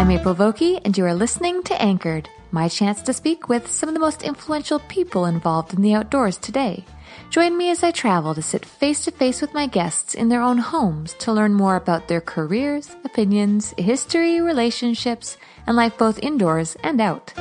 [0.00, 3.86] I'm April Vokey, and you are listening to Anchored, my chance to speak with some
[3.86, 6.86] of the most influential people involved in the outdoors today.
[7.28, 10.40] Join me as I travel to sit face to face with my guests in their
[10.40, 16.78] own homes to learn more about their careers, opinions, history, relationships, and life both indoors
[16.82, 17.34] and out.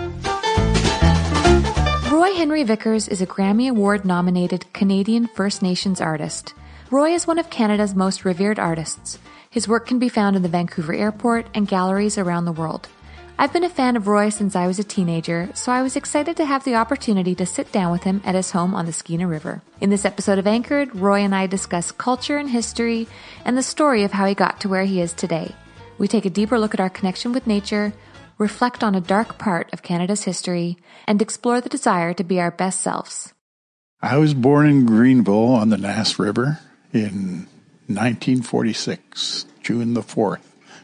[2.12, 6.54] Roy Henry Vickers is a Grammy Award nominated Canadian First Nations artist.
[6.92, 9.18] Roy is one of Canada's most revered artists.
[9.52, 12.88] His work can be found in the Vancouver airport and galleries around the world.
[13.40, 16.38] I've been a fan of Roy since I was a teenager, so I was excited
[16.38, 19.28] to have the opportunity to sit down with him at his home on the Skeena
[19.28, 19.64] River.
[19.82, 23.08] In this episode of Anchored, Roy and I discuss culture and history
[23.44, 25.56] and the story of how he got to where he is today.
[25.98, 27.94] We take a deeper look at our connection with nature,
[28.38, 30.78] reflect on a dark part of Canada's history,
[31.08, 33.34] and explore the desire to be our best selves.
[34.00, 36.60] I was born in Greenville on the Nass River
[36.94, 37.48] in
[37.90, 40.40] 1946, June the 4th,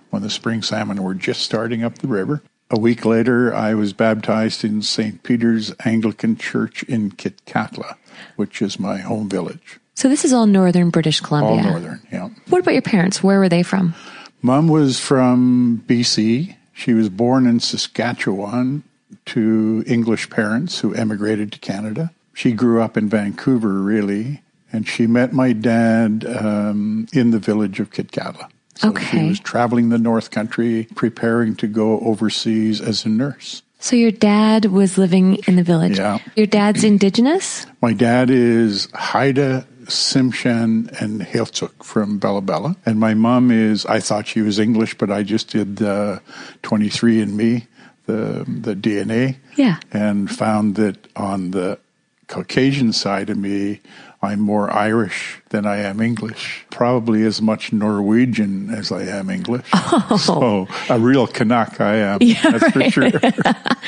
[0.10, 2.42] when the spring salmon were just starting up the river.
[2.72, 5.22] A week later, I was baptized in St.
[5.22, 7.96] Peter's Anglican Church in Kitkatla,
[8.36, 9.80] which is my home village.
[9.94, 11.64] So this is all northern British Columbia.
[11.64, 12.30] All northern, yeah.
[12.50, 13.24] What about your parents?
[13.24, 13.94] Where were they from?
[14.42, 16.56] Mom was from BC.
[16.74, 18.84] She was born in Saskatchewan
[19.28, 22.12] to English parents who emigrated to Canada.
[22.34, 24.42] She grew up in Vancouver, really,
[24.76, 28.50] and she met my dad um, in the village of Kitkatla.
[28.76, 29.06] So Okay.
[29.22, 33.62] she was traveling the North Country, preparing to go overseas as a nurse.
[33.80, 35.98] So your dad was living in the village.
[36.00, 36.18] Yeah.
[36.36, 37.66] Your dad's indigenous?
[37.82, 42.76] My dad is Haida Tsimshian and Heiltsuk from Bella Bella.
[42.86, 46.20] And my mom is, I thought she was English, but I just did uh,
[46.64, 47.68] 23andMe,
[48.08, 49.38] the, the DNA.
[49.56, 49.78] Yeah.
[49.94, 51.80] And found that on the
[52.28, 53.82] Caucasian side of me,
[54.26, 56.66] I'm more Irish than I am English.
[56.72, 59.66] Probably as much Norwegian as I am English.
[60.08, 60.18] Oh.
[60.18, 62.20] So a real Canuck I am.
[62.20, 63.12] that's for sure.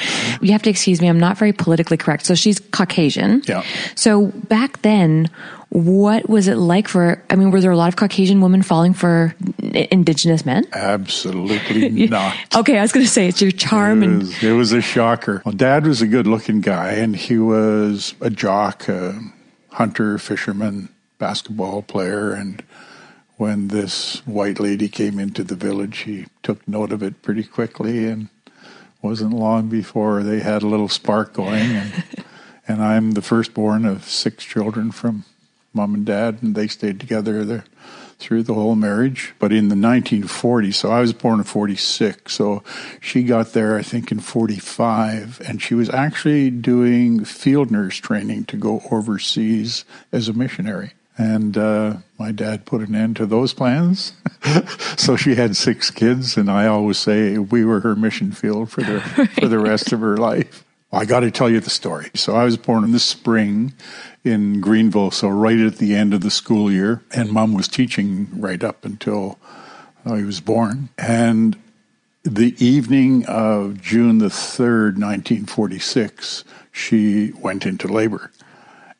[0.41, 2.25] You have to excuse me, I'm not very politically correct.
[2.25, 3.41] So she's Caucasian.
[3.47, 3.63] Yeah.
[3.95, 5.29] So back then,
[5.69, 8.93] what was it like for, I mean, were there a lot of Caucasian women falling
[8.93, 9.35] for
[9.73, 10.65] indigenous men?
[10.73, 12.35] Absolutely not.
[12.55, 14.81] Okay, I was going to say it's your charm It and was, it was a
[14.81, 15.41] shocker.
[15.45, 19.19] Well, Dad was a good looking guy, and he was a jock, a
[19.71, 22.31] hunter, fisherman, basketball player.
[22.31, 22.63] And
[23.37, 28.05] when this white lady came into the village, he took note of it pretty quickly.
[28.07, 28.29] And
[29.01, 31.63] wasn't long before they had a little spark going.
[31.63, 32.03] And,
[32.67, 35.23] and I'm the firstborn of six children from
[35.73, 37.65] mom and dad, and they stayed together there
[38.19, 39.33] through the whole marriage.
[39.39, 42.63] But in the 1940s, so I was born in 46, so
[42.99, 48.45] she got there, I think, in 45, and she was actually doing field nurse training
[48.45, 50.93] to go overseas as a missionary.
[51.19, 54.13] And uh, my dad put an end to those plans.
[54.97, 58.81] so she had six kids, and I always say we were her mission field for
[58.81, 58.99] the
[59.39, 60.63] for the rest of her life.
[60.91, 62.11] I got to tell you the story.
[62.15, 63.73] So I was born in the spring
[64.27, 68.27] in Greenville, so right at the end of the school year, and Mom was teaching
[68.33, 69.39] right up until
[70.05, 70.89] I was born.
[70.97, 71.57] And
[72.23, 78.31] the evening of June the third, nineteen forty-six, she went into labor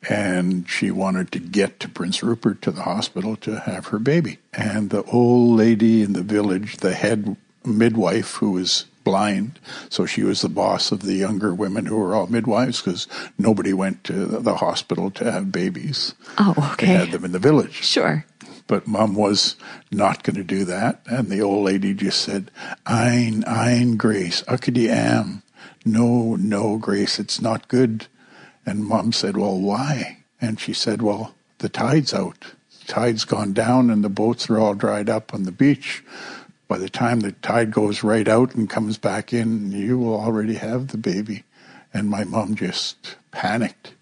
[0.08, 4.38] and she wanted to get to Prince Rupert to the hospital to have her baby.
[4.52, 9.58] And the old lady in the village, the head midwife who was blind,
[9.88, 13.08] so she was the boss of the younger women who were all midwives because
[13.38, 16.14] nobody went to the hospital to have babies.
[16.36, 16.88] Oh, okay.
[16.88, 17.72] They had them in the village.
[17.72, 18.26] Sure.
[18.66, 19.56] But mom was
[19.90, 21.00] not going to do that.
[21.06, 22.50] And the old lady just said,
[22.84, 25.42] Ein, ein, Grace, ukadi am.
[25.86, 28.08] No, no, Grace, it's not good.
[28.66, 30.18] And mom said, Well, why?
[30.38, 32.40] And she said, Well, the tide's out.
[32.86, 36.04] The tide's gone down and the boats are all dried up on the beach.
[36.68, 40.54] By the time the tide goes right out and comes back in, you will already
[40.54, 41.44] have the baby.
[41.94, 43.94] And my mom just panicked.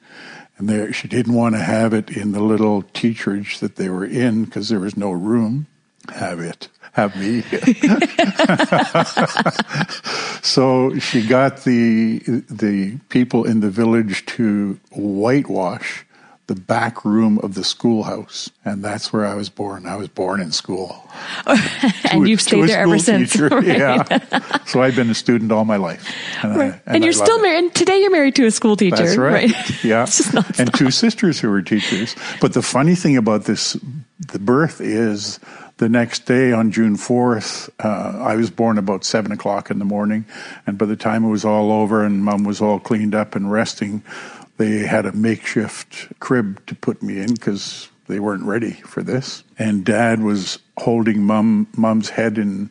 [0.59, 4.05] And there, she didn't want to have it in the little teacherage that they were
[4.05, 5.69] in because there was no room.
[6.13, 7.43] Have it, have me.
[10.43, 16.06] so she got the the people in the village to whitewash
[16.49, 19.85] the back room of the schoolhouse, and that's where I was born.
[19.87, 21.03] I was born in school,
[21.47, 23.37] and To- you've stayed there ever since.
[23.41, 23.65] right?
[23.65, 24.03] Yeah,
[24.65, 26.07] so I've been a student all my life,
[26.43, 26.73] and, I- Right.
[26.87, 27.59] and And, you're still married.
[27.65, 28.97] And today you're married to a school teacher.
[28.97, 29.51] That's right.
[29.85, 30.05] Yeah.
[30.05, 32.15] It's just and two sisters who were teachers.
[32.41, 33.77] But the funny thing about this,
[34.21, 35.39] the birth is
[35.79, 39.85] the next day on June 4th, uh, I was born about seven o'clock in the
[39.85, 40.25] morning.
[40.67, 43.53] And by the time it was all over and mom was all cleaned up and
[43.53, 44.03] resting,
[44.57, 49.43] they had a makeshift crib to put me in because they weren't ready for this.
[49.59, 52.71] And dad was holding mom, mom's head in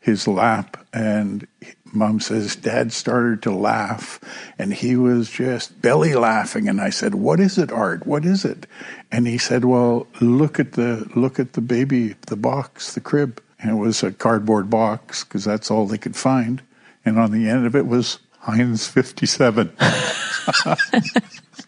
[0.00, 1.46] his lap and
[1.92, 4.20] mom says dad started to laugh
[4.58, 6.68] and he was just belly laughing.
[6.68, 8.06] And i said what is it art?
[8.06, 8.66] What is it?
[9.10, 13.42] And he said well look at the look at the baby the box the crib.
[13.58, 16.62] And it was a cardboard box because that's all they could find.
[17.04, 19.70] And on the end of it was heinz 57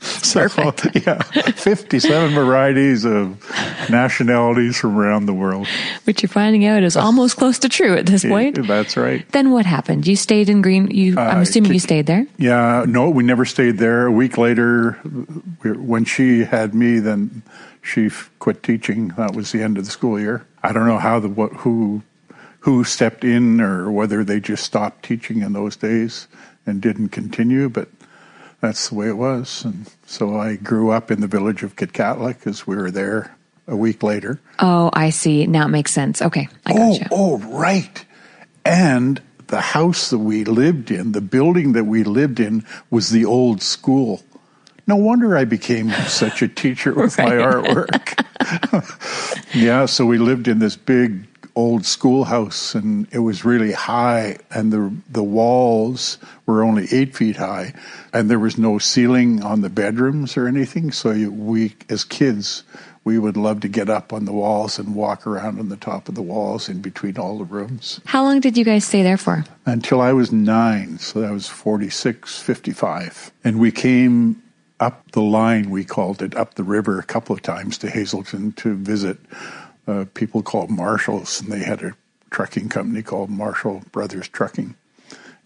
[0.00, 0.42] so
[0.94, 3.36] yeah 57 varieties of
[3.90, 5.66] nationalities from around the world
[6.04, 8.66] Which you're finding out is almost close to true at this point.
[8.66, 10.06] that's right Then what happened?
[10.06, 10.90] You stayed in Green.
[10.90, 12.26] You, I'm Uh, assuming ki- you stayed there.
[12.38, 14.06] Yeah, no, we never stayed there.
[14.06, 14.92] A week later,
[15.62, 17.42] when she had me, then
[17.82, 19.08] she quit teaching.
[19.16, 20.46] That was the end of the school year.
[20.62, 22.02] I don't know how the what who
[22.60, 26.28] who stepped in or whether they just stopped teaching in those days
[26.66, 27.88] and didn't continue, but
[28.60, 29.64] that's the way it was.
[29.64, 33.76] And so I grew up in the village of Kitkatla because we were there a
[33.76, 34.40] week later.
[34.58, 35.46] Oh, I see.
[35.46, 36.20] Now it makes sense.
[36.20, 37.06] Okay, I got Oh, you.
[37.12, 38.04] oh, right.
[38.64, 43.24] And the house that we lived in, the building that we lived in, was the
[43.24, 44.22] old school.
[44.86, 48.24] No wonder I became such a teacher with my artwork.
[49.54, 51.27] yeah, so we lived in this big
[51.58, 56.16] old schoolhouse, and it was really high, and the the walls
[56.46, 57.74] were only eight feet high,
[58.12, 60.92] and there was no ceiling on the bedrooms or anything.
[60.92, 62.62] So we, as kids,
[63.02, 66.08] we would love to get up on the walls and walk around on the top
[66.08, 69.16] of the walls in between all the rooms How long did you guys stay there
[69.16, 69.44] for?
[69.66, 70.98] until I was nine.
[70.98, 73.32] So that was 46, 55.
[73.44, 74.42] And we came
[74.78, 78.52] up the line, we called it, up the river a couple of times to Hazelton
[78.52, 79.18] to visit
[79.88, 81.40] uh, people called Marshalls.
[81.40, 81.94] And they had a
[82.30, 84.76] trucking company called Marshall Brothers Trucking.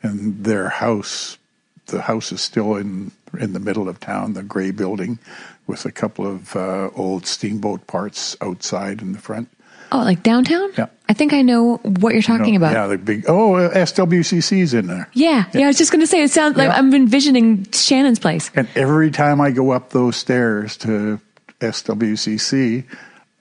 [0.02, 1.38] And their house,
[1.86, 5.18] the house is still in, in the middle of town, the gray building
[5.66, 9.48] with a couple of uh, old steamboat parts outside in the front.
[9.92, 10.70] Oh, like downtown?
[10.76, 10.86] Yeah.
[11.08, 12.72] I think I know what you're talking about.
[12.72, 15.08] Yeah, the big, oh, uh, SWCC's in there.
[15.12, 15.64] Yeah, yeah.
[15.64, 16.76] I was just going to say it sounds like Yeah.
[16.76, 18.50] I'm envisioning Shannon's place.
[18.56, 21.20] And every time I go up those stairs to
[21.60, 22.84] SWCC,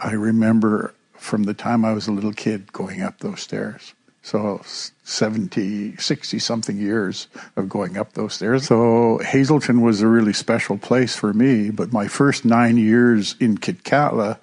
[0.01, 3.93] I remember from the time I was a little kid going up those stairs.
[4.23, 4.61] So
[5.03, 8.67] 70, 60 something years of going up those stairs.
[8.67, 11.71] So Hazelton was a really special place for me.
[11.71, 14.37] But my first nine years in Kitkatla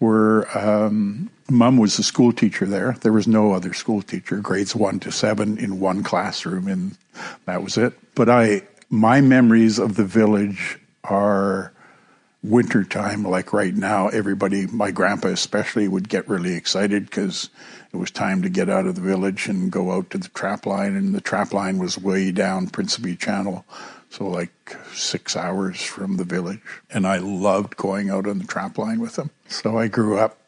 [0.00, 2.96] were, um, mom was the school teacher there.
[3.00, 6.96] There was no other school teacher, grades one to seven in one classroom, and
[7.46, 7.94] that was it.
[8.14, 11.73] But I, my memories of the village are
[12.44, 17.48] wintertime, like right now, everybody, my grandpa especially, would get really excited because
[17.92, 20.66] it was time to get out of the village and go out to the trap
[20.66, 20.94] line.
[20.94, 23.64] And the trap line was way down Principe Channel,
[24.10, 26.60] so like six hours from the village.
[26.90, 29.30] And I loved going out on the trap line with him.
[29.48, 30.38] So I grew up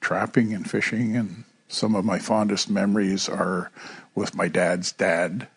[0.00, 3.70] trapping and fishing, and some of my fondest memories are
[4.14, 5.48] with my dad's dad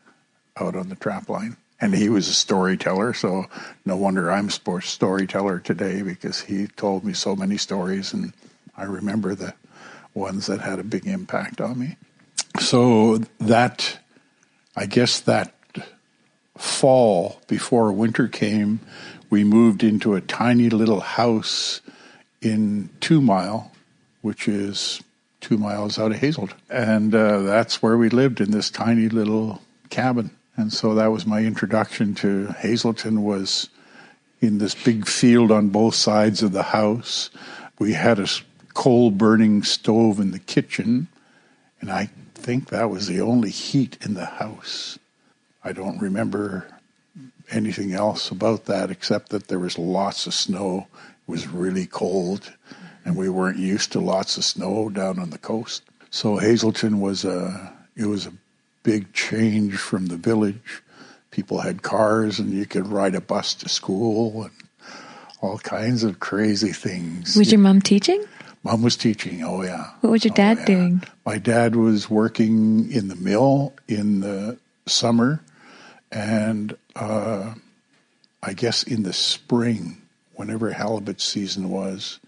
[0.57, 1.57] out on the trap line.
[1.81, 3.47] And he was a storyteller, so
[3.85, 8.33] no wonder I'm a sports storyteller today because he told me so many stories, and
[8.77, 9.55] I remember the
[10.13, 11.97] ones that had a big impact on me.
[12.59, 13.97] So that,
[14.75, 15.55] I guess that
[16.55, 18.79] fall before winter came,
[19.31, 21.81] we moved into a tiny little house
[22.41, 23.71] in Two Mile,
[24.21, 25.01] which is
[25.39, 26.57] two miles out of Hazelton.
[26.69, 30.29] And uh, that's where we lived in this tiny little cabin.
[30.57, 33.69] And so that was my introduction to Hazelton was
[34.41, 37.29] in this big field on both sides of the house.
[37.79, 38.27] We had a
[38.73, 41.07] coal burning stove in the kitchen,
[41.79, 44.97] and I think that was the only heat in the house.
[45.63, 46.67] I don't remember
[47.51, 50.87] anything else about that except that there was lots of snow.
[51.27, 52.53] It was really cold,
[53.05, 55.83] and we weren't used to lots of snow down on the coast.
[56.09, 58.33] So Hazelton was a it was a
[58.83, 60.81] big change from the village.
[61.31, 64.51] People had cars, and you could ride a bus to school, and
[65.41, 67.35] all kinds of crazy things.
[67.35, 68.23] Was your mom teaching?
[68.63, 69.41] Mom was teaching.
[69.43, 69.89] Oh yeah.
[70.01, 70.65] What was your dad Oh, yeah.
[70.65, 71.03] doing?
[71.25, 75.41] My dad was working in the mill in the summer,
[76.11, 77.53] and uh,
[78.43, 80.01] I guess in the spring,
[80.35, 82.19] whenever halibut season was,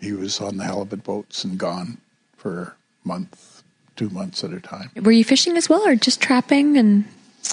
[0.00, 1.98] he was on the halibut boats and gone
[2.36, 3.53] for a month,
[3.96, 4.90] two months at a time.
[5.02, 6.76] Were you fishing as well, or just trapping?
[6.76, 7.04] And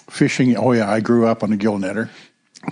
[0.10, 0.56] Fishing.
[0.56, 2.10] Oh yeah, I grew up on a gill netter.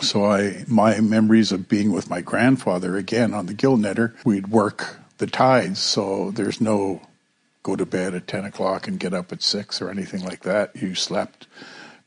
[0.01, 4.47] So I, my memories of being with my grandfather again on the gill netter, we'd
[4.47, 5.79] work the tides.
[5.79, 7.01] So there's no
[7.63, 10.75] go to bed at 10 o'clock and get up at 6 or anything like that.
[10.75, 11.47] You slept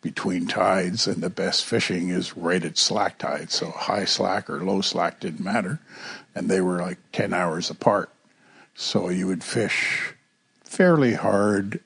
[0.00, 3.50] between tides, and the best fishing is right at slack tide.
[3.50, 5.78] So high slack or low slack didn't matter.
[6.34, 8.10] And they were like 10 hours apart.
[8.74, 10.14] So you would fish
[10.72, 11.80] fairly hard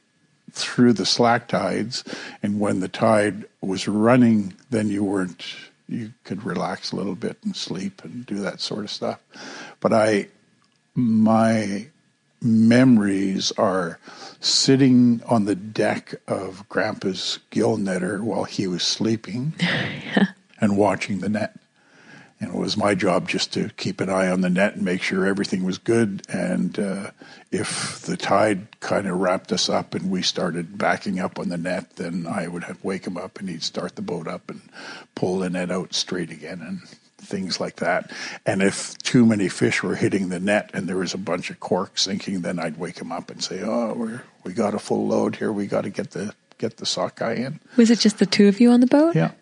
[0.53, 2.05] through the slack tides.
[2.43, 5.45] And when the tide was running, then you weren't,
[5.89, 9.21] you could relax a little bit and sleep and do that sort of stuff.
[9.81, 10.29] But I,
[10.95, 11.89] my
[12.41, 13.99] memories are
[14.41, 19.55] sitting on the deck of Grandpa's gill netter while he was sleeping
[20.61, 21.57] and watching the net.
[22.39, 25.03] And it was my job just to keep an eye on the net and make
[25.03, 26.23] sure everything was good.
[26.29, 27.11] And uh,
[27.51, 31.57] if the tide kind of wrapped us up and we started backing up on the
[31.57, 34.61] net, then I would have wake him up and he'd start the boat up and
[35.15, 36.83] pull the net out straight again and
[37.27, 38.11] things like that.
[38.45, 41.61] And if too many fish were hitting the net and there was a bunch of
[41.61, 45.07] cork sinking, then I'd wake him up and say, "Oh, we're we got a full
[45.07, 45.53] load here.
[45.53, 48.61] We got to get the get the sockeye in." was it just the two of
[48.61, 49.15] you on the boat?
[49.15, 49.33] Yeah.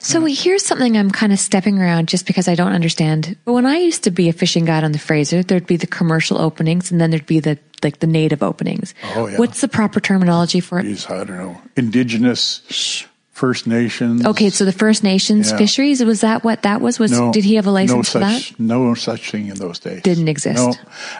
[0.00, 0.26] So mm-hmm.
[0.28, 3.36] here's something I'm kind of stepping around just because I don't understand.
[3.44, 5.86] But When I used to be a fishing guide on the Fraser, there'd be the
[5.86, 8.94] commercial openings and then there'd be the like the native openings.
[9.14, 9.38] Oh, yeah.
[9.38, 10.82] What's the proper terminology for it?
[10.82, 11.60] Geez, I don't know.
[11.76, 14.26] Indigenous First Nations.
[14.26, 15.56] Okay, so the First Nations Yeah.
[15.56, 16.98] fisheries was that what that was?
[16.98, 18.60] Was No, did he have a license no for such, that?
[18.60, 20.02] No such thing in those days.
[20.02, 20.56] Didn't exist.
[20.56, 20.74] No,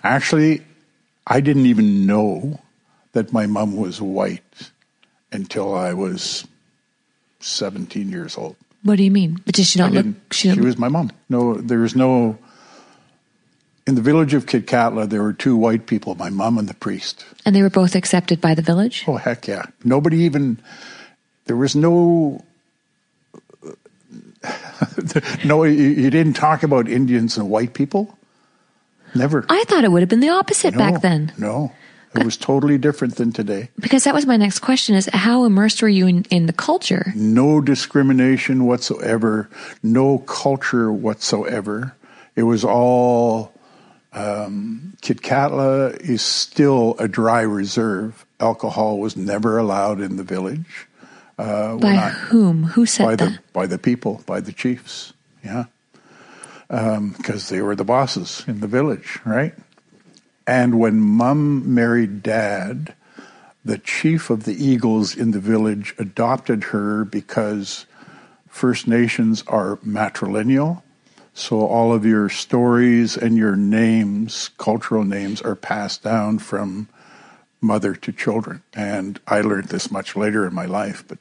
[0.04, 0.60] actually,
[1.26, 2.60] I didn't even know
[3.12, 4.70] that my mom was white
[5.32, 6.46] until I was
[7.40, 8.56] seventeen years old.
[8.82, 9.40] What do you mean?
[9.44, 10.04] But did she not look?
[10.04, 10.20] didn't.
[10.32, 11.10] She, She was my mom.
[11.28, 12.38] No, there was no.
[13.86, 17.24] In the village of Kitkatla, there were two white people, my mom and the priest.
[17.44, 19.04] and they were both accepted by the village.
[19.06, 19.66] Oh heck yeah!
[19.84, 20.58] Nobody even.
[21.46, 22.44] There was no.
[25.44, 28.16] no, you, you didn't talk about Indians and white people.
[29.14, 29.44] Never.
[29.48, 31.32] I thought it would have been the opposite no, back then.
[31.36, 31.72] No,
[32.14, 33.70] it was totally different than today.
[33.78, 37.12] Because that was my next question: is how immersed were you in, in the culture?
[37.14, 39.48] No discrimination whatsoever.
[39.82, 41.94] No culture whatsoever.
[42.36, 43.52] It was all.
[44.12, 48.26] Um, Kitkatla is still a dry reserve.
[48.40, 50.88] Alcohol was never allowed in the village.
[51.36, 52.64] by whom?
[52.64, 53.24] Who said by that?
[53.24, 55.12] the by the people, by the chiefs.
[55.44, 55.66] Yeah,
[56.68, 59.54] because they were the bosses in the village, right?
[60.50, 62.96] And when Mum married Dad,
[63.64, 67.86] the chief of the Eagles in the village adopted her because
[68.48, 70.82] First Nations are matrilineal.
[71.34, 76.88] So all of your stories and your names, cultural names, are passed down from
[77.60, 78.64] mother to children.
[78.74, 81.18] And I learned this much later in my life, but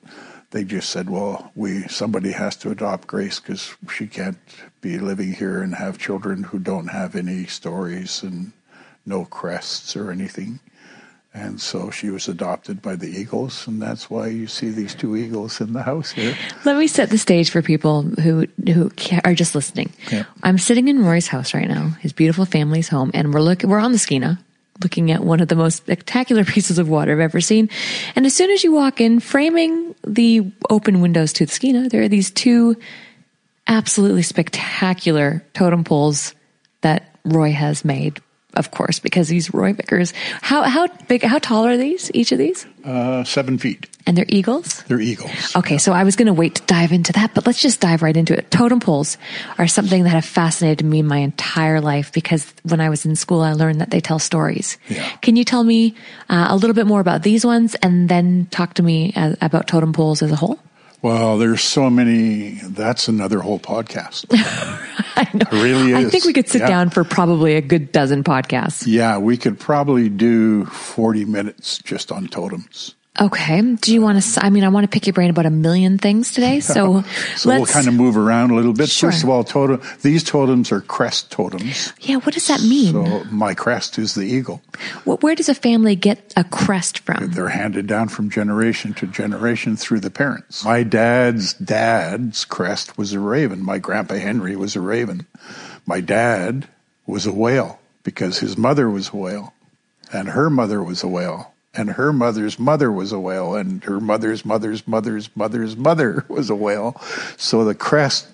[0.50, 4.39] they just said, well, we somebody has to adopt Grace because she can't
[4.81, 8.53] be living here and have children who don't have any stories and
[9.05, 10.59] no crests or anything.
[11.31, 15.15] And so she was adopted by the Eagles, and that's why you see these two
[15.15, 16.35] eagles in the house here.
[16.65, 18.91] Let me set the stage for people who who
[19.23, 19.93] are just listening.
[20.11, 20.23] Yeah.
[20.41, 23.69] I'm sitting in Roy's house right now, his beautiful family's home, and we're looking.
[23.69, 24.39] We're on the Skeena,
[24.81, 27.69] looking at one of the most spectacular pieces of water I've ever seen.
[28.15, 32.01] And as soon as you walk in, framing the open windows to the Skeena, there
[32.01, 32.75] are these two
[33.67, 36.33] absolutely spectacular totem poles
[36.81, 38.19] that Roy has made.
[38.59, 40.13] Of course, because these Roy Vickers.
[40.41, 41.23] How how big?
[41.23, 42.11] How tall are these?
[42.13, 42.67] Each of these?
[42.83, 43.87] Uh, seven feet.
[44.05, 44.83] And they're eagles.
[44.83, 45.55] They're eagles.
[45.55, 48.01] Okay, so I was going to wait to dive into that, but let's just dive
[48.01, 48.51] right into it.
[48.51, 49.17] Totem poles
[49.57, 53.41] are something that have fascinated me my entire life because when I was in school,
[53.41, 54.77] I learned that they tell stories.
[54.89, 55.07] Yeah.
[55.21, 55.95] Can you tell me
[56.27, 59.67] uh, a little bit more about these ones and then talk to me uh, about
[59.67, 60.59] totem poles as a whole?
[61.01, 62.59] Well, there's so many.
[62.63, 64.25] That's another whole podcast.
[65.15, 65.45] I know.
[65.51, 66.07] It really is.
[66.07, 66.67] I think we could sit Yeah.
[66.67, 68.83] down for probably a good dozen podcasts.
[68.85, 72.95] Yeah, we could probably do 40 minutes just on totems.
[73.21, 73.61] Okay.
[73.75, 74.45] Do you want to?
[74.45, 76.59] I mean, I want to pick your brain about a million things today.
[76.69, 77.01] So,
[77.35, 77.59] So let's.
[77.59, 78.89] we'll kind of move around a little bit.
[78.89, 79.11] Sure.
[79.11, 79.81] First of all, totem.
[80.01, 81.91] These totems are crest totems.
[82.01, 82.17] yeah.
[82.17, 82.93] What does that mean?
[82.93, 84.61] So my crest is the eagle.
[85.05, 87.31] Wh- Where does a family get a crest from?
[87.31, 90.63] They're handed down from generation to generation through the parents.
[90.63, 93.63] My dad's dad's crest was a raven.
[93.63, 95.25] My grandpa Henry was a raven.
[95.85, 96.67] My dad
[97.07, 99.53] was a whale because his mother was a whale
[100.13, 103.99] and her mother was a whale and her mother's mother was a whale and her
[103.99, 106.99] mother's mother's mother's mother's mother was a whale.
[107.38, 108.27] So the crest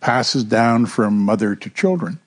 [0.00, 2.20] passes down from mother to children.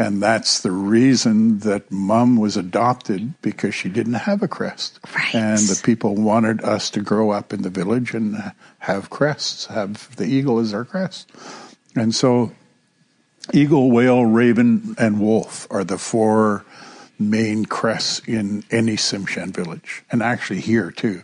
[0.00, 5.00] And that's the reason that mom was adopted because she didn't have a crest.
[5.12, 5.34] Right.
[5.34, 10.14] And the people wanted us to grow up in the village and have crests, have
[10.14, 11.28] the eagle as our crest.
[11.96, 12.52] And so
[13.52, 16.64] eagle, whale, raven, and wolf are the four
[17.18, 21.22] main crests in any Tsimshian village, and actually here too.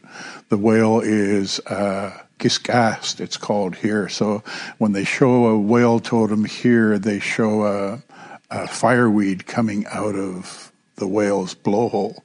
[0.49, 4.09] The whale is uh, Kiskast, it's called here.
[4.09, 4.43] So
[4.79, 8.03] when they show a whale totem here, they show a,
[8.51, 12.21] a fireweed coming out of the whale's blowhole.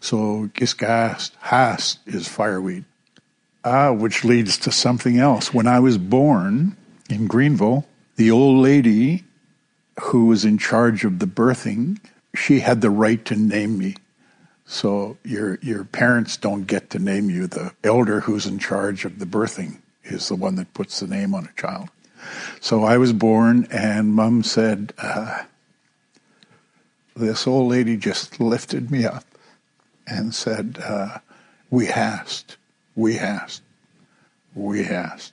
[0.00, 2.84] So Kiskast, Hast is fireweed.
[3.64, 5.52] Ah, which leads to something else.
[5.52, 6.76] When I was born
[7.10, 9.24] in Greenville, the old lady
[10.00, 11.98] who was in charge of the birthing,
[12.36, 13.96] she had the right to name me.
[14.66, 17.46] So your your parents don't get to name you.
[17.46, 21.34] The elder who's in charge of the birthing is the one that puts the name
[21.34, 21.88] on a child.
[22.60, 25.44] So I was born, and Mum said, uh,
[27.14, 29.24] "This old lady just lifted me up
[30.06, 31.18] and said, uh,
[31.70, 32.56] we hast,
[32.94, 33.62] we hast,
[34.54, 35.32] we hast."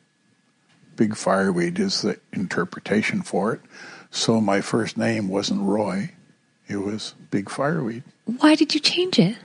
[0.96, 3.62] Big fireweed is the interpretation for it.
[4.12, 6.12] So my first name wasn't Roy;
[6.74, 8.04] it was Big Fireweed.
[8.40, 9.36] Why did you change it?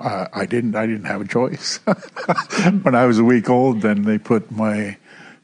[0.00, 0.76] Uh, I didn't.
[0.76, 1.76] I didn't have a choice.
[2.82, 4.96] when I was a week old, then they put my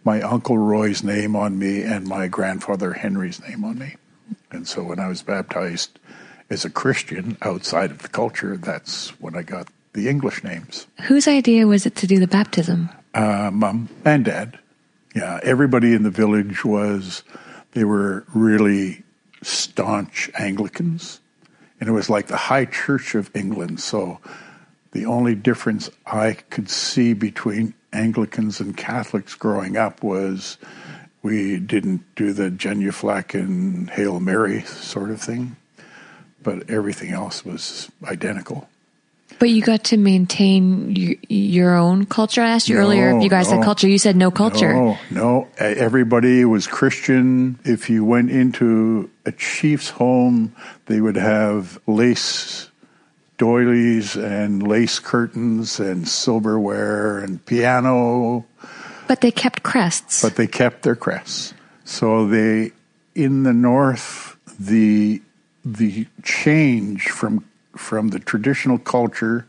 [0.02, 3.96] my uncle Roy's name on me and my grandfather Henry's name on me.
[4.50, 5.98] And so when I was baptized
[6.48, 10.86] as a Christian outside of the culture, that's when I got the English names.
[11.02, 12.88] Whose idea was it to do the baptism?
[13.14, 14.58] Uh, mom and dad.
[15.14, 17.22] Yeah, everybody in the village was.
[17.72, 19.02] They were really
[19.42, 21.20] staunch Anglicans,
[21.80, 23.80] and it was like the High Church of England.
[23.80, 24.18] So
[24.92, 30.58] the only difference I could see between Anglicans and Catholics growing up was
[31.22, 35.56] we didn't do the genuflect and Hail Mary sort of thing,
[36.42, 38.68] but everything else was identical.
[39.38, 42.40] But you got to maintain y- your own culture.
[42.40, 43.86] I asked you No, earlier if you guys had culture.
[43.88, 44.72] You said no culture.
[44.72, 45.48] No, no.
[45.58, 47.58] Everybody was Christian.
[47.64, 50.54] If you went into a chief's home,
[50.86, 52.70] they would have lace
[53.38, 58.46] doilies and lace curtains and silverware and piano,
[59.08, 60.22] But they kept crests.
[60.22, 61.52] but they kept their crests.
[61.84, 62.72] So they,
[63.14, 65.20] in the north, the
[65.64, 67.44] the change from
[67.76, 69.46] from the traditional culture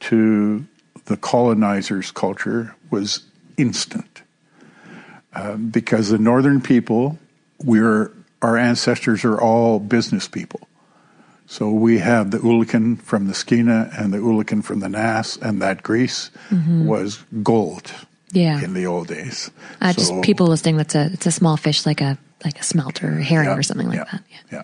[0.00, 0.66] to
[1.06, 3.22] the colonizers' culture was
[3.56, 4.22] instant
[5.34, 7.18] Um, because the northern people,
[7.62, 8.10] we're
[8.42, 10.68] our ancestors are all business people.
[11.46, 15.62] So we have the eulachon from the Skeena and the eulachon from the Nass, and
[15.62, 17.84] that grease was gold
[18.34, 18.38] Mm-hmm.
[18.38, 18.60] yeah.
[18.64, 19.50] in the old days.
[19.80, 20.76] Uh, just people listening.
[20.76, 23.62] That's a it's a small fish like a like a smelt or herring Yeah, or
[23.62, 24.22] something like yeah, that.
[24.28, 24.42] Yeah.
[24.52, 24.62] Yeah.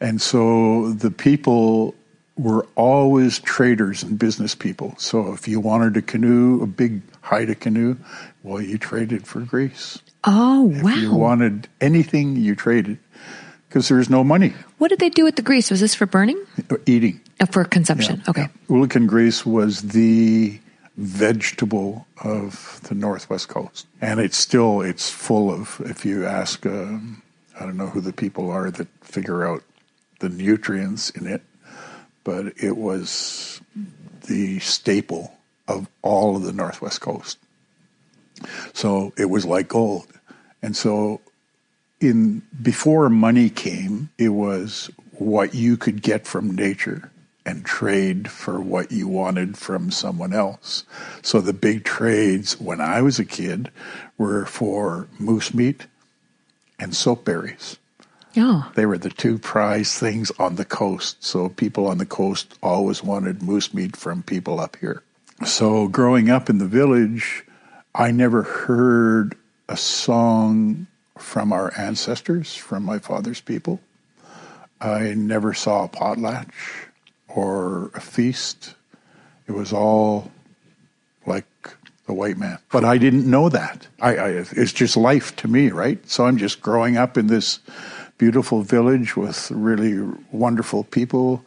[0.00, 1.95] And so the people
[2.36, 4.94] were always traders and business people.
[4.98, 7.96] So if you wanted a canoe, a big Haida canoe,
[8.42, 9.98] well, you traded for grease.
[10.24, 12.98] Oh If you wanted anything, you traded
[13.68, 15.70] because there's no money What did they do with the grease?
[15.70, 16.42] Was this for burning?
[16.86, 17.20] eating.
[17.40, 18.22] Uh, for consumption?
[18.28, 18.48] okay.
[18.68, 20.58] Eulachon grease was the
[20.96, 25.80] vegetable of the northwest coast, and it's still it's full of.
[25.84, 27.22] If you ask, um,
[27.58, 29.62] I don't know who the people are that figure out
[30.20, 31.42] the nutrients in it,
[32.26, 33.60] but it was
[34.26, 35.32] the staple
[35.68, 37.38] of all of the northwest coast.
[38.74, 40.08] So it was like gold,
[40.60, 41.20] and so
[42.00, 47.12] in before money came, it was what you could get from nature
[47.46, 50.82] and trade for what you wanted from someone else.
[51.22, 53.70] So the big trades when I was a kid
[54.18, 55.86] were for moose meat
[56.80, 57.76] and soap berries.
[58.36, 61.24] Oh, They were the two prized things on the coast.
[61.24, 65.02] So people on the coast always wanted moose meat from people up here.
[65.44, 67.44] So growing up in the village,
[67.94, 69.36] I never heard
[69.68, 70.86] a song
[71.18, 73.80] from our ancestors, from my father's people.
[74.80, 76.52] I never saw a potlatch
[77.28, 78.74] or a feast.
[79.46, 80.30] It was all
[81.24, 81.46] like
[82.06, 82.58] the white man.
[82.70, 83.88] But I didn't know that.
[84.00, 85.98] I, I, it's just life to me, right?
[86.08, 87.60] So I'm just growing up in this
[88.18, 90.00] beautiful village with really
[90.30, 91.44] wonderful people.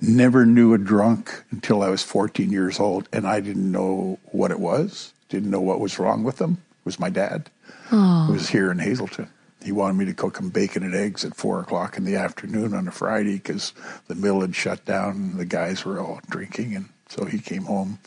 [0.00, 4.50] Never knew a drunk until I was 14 years old, and I didn't know what
[4.50, 5.12] it was.
[5.28, 6.62] Didn't know what was wrong with them.
[6.80, 7.50] It was my dad.
[7.88, 9.28] Who was here in Hazelton.
[9.62, 12.74] He wanted me to cook him bacon and eggs at four o'clock in the afternoon
[12.74, 13.72] on a Friday because
[14.06, 17.64] the mill had shut down and the guys were all drinking, and so he came
[17.64, 17.98] home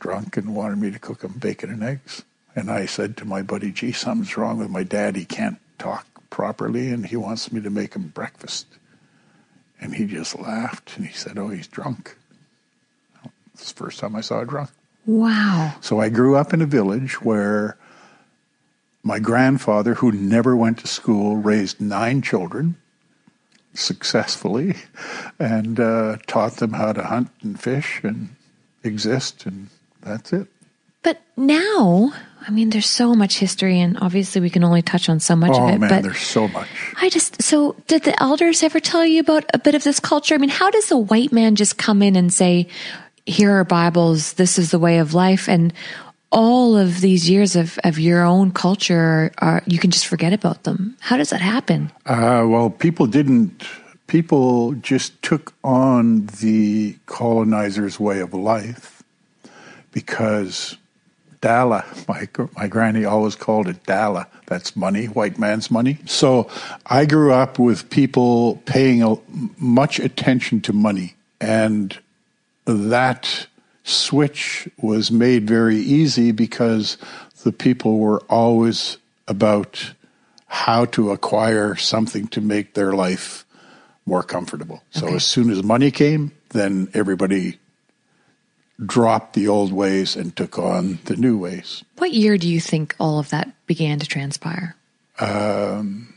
[0.00, 2.24] drunk and wanted me to cook him bacon and eggs.
[2.54, 5.16] And I said to my buddy, gee, something's wrong with my dad.
[5.16, 8.66] He can't talk properly and he wants me to make him breakfast.
[9.80, 12.16] And he just laughed and he said, oh, he's drunk.
[13.54, 14.70] It's the first time I saw a drunk.
[15.06, 15.74] Wow.
[15.80, 17.76] So I grew up in a village where
[19.02, 22.76] my grandfather, who never went to school, raised nine children
[23.72, 24.74] successfully
[25.38, 28.34] and uh, taught them how to hunt and fish and
[28.82, 29.68] exist, and
[30.02, 30.48] that's it.
[31.06, 32.12] But now,
[32.48, 35.52] I mean, there's so much history, and obviously we can only touch on so much
[35.54, 35.78] oh of it.
[35.78, 36.66] man, but there's so much.
[37.00, 40.34] I just, so did the elders ever tell you about a bit of this culture?
[40.34, 42.66] I mean, how does the white man just come in and say,
[43.24, 45.72] here are Bibles, this is the way of life, and
[46.32, 50.64] all of these years of, of your own culture are, you can just forget about
[50.64, 50.96] them.
[50.98, 51.92] How does that happen?
[52.04, 53.62] Uh, well, people didn't.
[54.08, 59.04] People just took on the colonizers' way of life
[59.92, 60.76] because
[61.46, 64.26] Dala, my my granny always called it Dala.
[64.46, 65.98] That's money, white man's money.
[66.04, 66.50] So
[66.86, 69.14] I grew up with people paying a,
[69.56, 71.96] much attention to money, and
[72.64, 73.46] that
[73.84, 76.98] switch was made very easy because
[77.44, 79.92] the people were always about
[80.48, 83.44] how to acquire something to make their life
[84.04, 84.82] more comfortable.
[84.90, 85.14] So Okay.
[85.16, 87.58] as soon as money came, then everybody
[88.84, 91.82] dropped the old ways and took on the new ways.
[91.96, 94.76] What year do you think all of that began to transpire?
[95.18, 96.14] Um,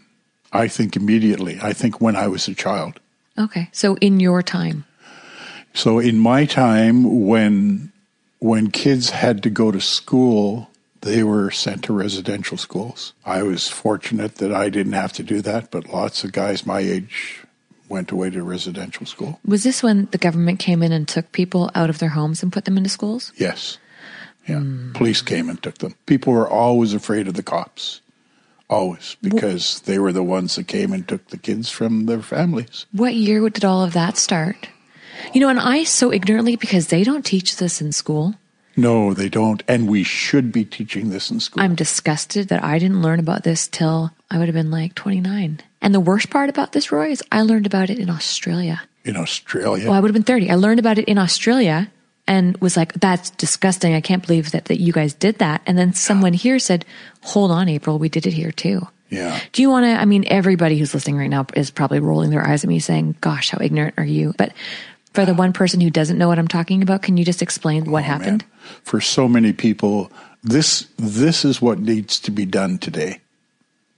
[0.52, 1.60] I think immediately.
[1.62, 3.00] I think when I was a child.
[3.38, 3.70] Okay.
[3.72, 4.86] So in your time.
[5.74, 7.92] So in my time when
[8.40, 10.70] when kids had to go to school,
[11.02, 13.14] they were sent to residential schools.
[13.26, 16.80] I was fortunate that I didn't have to do that, but lots of guys my
[16.80, 17.39] age
[17.90, 19.40] went away to residential school.
[19.46, 22.54] Was this when the government came in and took people out of their homes and
[22.54, 23.34] put them into schools?
[23.36, 23.78] Yes.
[24.48, 24.64] Yeah.
[24.94, 25.96] Police came and took them.
[26.06, 28.02] People were always afraid of the cops.
[28.70, 32.86] Always, because they were the ones that came and took the kids from their families.
[32.92, 34.70] What year did all of that start?
[35.34, 38.36] You know, and I so ignorantly, because they don't teach this in school,
[38.76, 39.64] No, they don't.
[39.68, 41.64] And we should be teaching this in school.
[41.64, 45.60] I'm disgusted that I didn't learn about this till I would have been like 29.
[45.82, 48.82] And the worst part about this, Roy, is I learned about it in Australia.
[49.06, 49.86] in Australia.
[49.88, 50.50] Well, I would have been 30.
[50.52, 51.90] I learned about it in Australia
[52.28, 53.94] and was like, that's disgusting.
[53.96, 55.62] I can't believe that, that you guys did that.
[55.66, 56.86] And then someone here said,
[57.22, 58.88] hold on, April, we did it here too.
[59.10, 59.40] yeah.
[59.54, 59.92] Do you want to?
[60.00, 63.16] I mean, everybody who's listening right now is probably rolling their eyes at me saying,
[63.22, 64.34] gosh, how ignorant are you?
[64.38, 64.52] But
[65.14, 67.90] for the one person who doesn't know what I'm talking about, can you just explain
[67.90, 68.44] what Oh, happened?
[68.44, 68.82] man.
[68.84, 70.12] For so many people,
[70.44, 73.22] this this is what needs to be done today.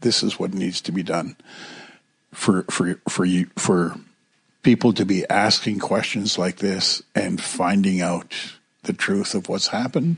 [0.01, 1.35] This is what needs to be done
[2.33, 3.95] for for for you for
[4.63, 8.33] people to be asking questions like this and finding out
[8.83, 10.17] the truth of what's happened.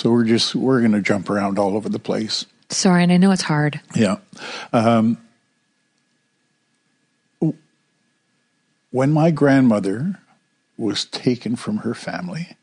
[0.00, 2.46] So we're just we're going to jump around all over the place.
[2.70, 3.80] Sorry, and I know it's hard.
[3.94, 4.16] Yeah.
[4.72, 5.18] Um,
[8.90, 10.18] when my grandmother
[10.80, 12.56] was taken from her family,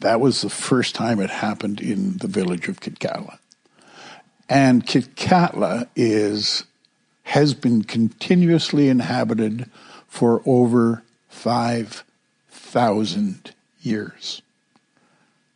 [0.00, 3.38] that was the first time it happened in the village of Kitkatla.
[4.48, 6.64] And Kitkatla is
[7.24, 9.70] has been continuously inhabited
[10.08, 14.42] for over 5,000 years.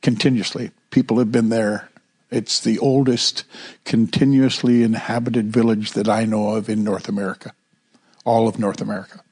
[0.01, 0.70] Continuously.
[0.90, 1.88] People have been there.
[2.31, 3.42] It's the oldest
[3.85, 7.53] continuously inhabited village that I know of in North America,
[8.25, 9.25] all of North America.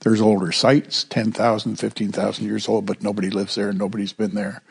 [0.00, 4.62] There's older sites, 10,000, 15,000 years old, but nobody lives there, and nobody's been there.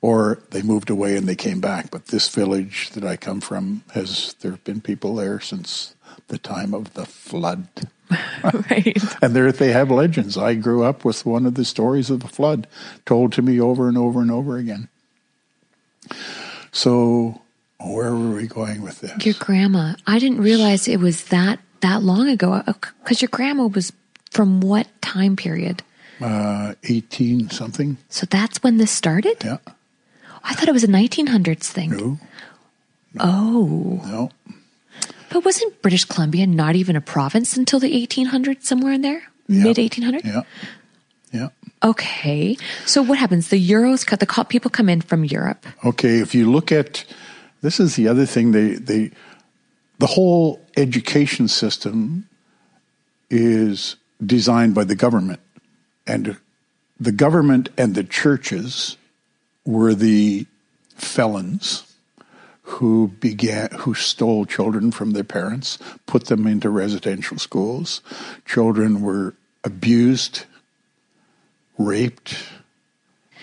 [0.00, 1.90] Or they moved away and they came back.
[1.90, 5.94] But this village that I come from has, there have been people there since
[6.28, 7.68] the time of the flood.
[8.70, 9.02] right.
[9.22, 10.36] And there they have legends.
[10.36, 12.66] I grew up with one of the stories of the flood
[13.04, 14.88] told to me over and over and over again.
[16.70, 17.40] So,
[17.80, 19.24] where were we going with this?
[19.24, 19.94] Your grandma.
[20.06, 23.92] I didn't realize it was that that long ago uh, because your grandma was
[24.30, 25.82] From what time period?
[26.20, 27.96] Uh, 18 something.
[28.08, 29.36] So that's when this started?
[29.44, 29.58] Yeah.
[30.44, 31.90] I thought it was a 1900s thing.
[31.90, 32.18] No,
[33.18, 34.00] Oh.
[34.06, 34.30] no.
[35.30, 39.22] But wasn't British Columbia not even a province until the 1800s, somewhere in there?
[39.48, 39.64] Yeah.
[39.64, 40.24] Mid 1800s?
[40.24, 40.42] Yeah.
[41.32, 41.48] Yeah.
[41.82, 42.56] Okay.
[42.86, 43.48] So what happens?
[43.48, 45.66] The Euros, cut the people come in from Europe.
[45.84, 47.04] Okay, if you look at
[47.62, 49.10] this is the other thing they they
[49.98, 52.28] the whole education system
[53.30, 55.40] is designed by the government.
[56.06, 56.36] And
[56.98, 58.96] the government and the churches
[59.64, 60.46] were the
[60.94, 61.94] felons
[62.62, 68.00] who began who stole children from their parents put them into residential schools.
[68.44, 70.44] Children were abused
[71.78, 72.44] raped.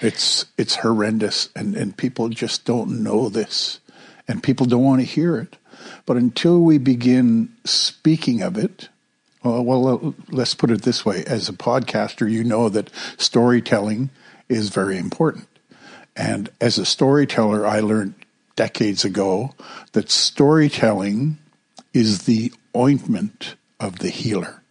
[0.02, 3.80] It's it's horrendous, and and people just don't know this,
[4.28, 5.56] and people don't want to hear it.
[6.06, 8.90] But until we begin speaking of it,
[9.44, 14.10] well, well, let's put it this way: as a podcaster, you know that storytelling
[14.50, 15.48] is very important,
[16.16, 18.16] and as a storyteller, I learned
[18.56, 19.54] decades ago
[19.94, 21.38] that storytelling
[21.94, 24.62] is the ointment of the healer.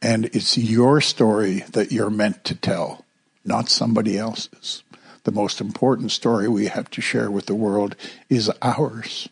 [0.00, 3.04] And it's your story that you're meant to tell,
[3.44, 4.82] not somebody else's.
[5.24, 7.96] The most important story we have to share with the world
[8.28, 9.28] is ours.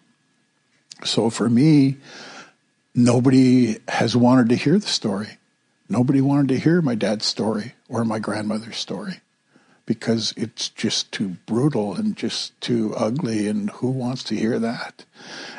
[1.05, 1.99] So for me,
[2.95, 5.39] nobody has wanted to hear the story.
[5.89, 9.21] Nobody wanted to hear my dad's story or my grandmother's story
[9.85, 15.05] because it's just too brutal and just too ugly and who wants to hear that?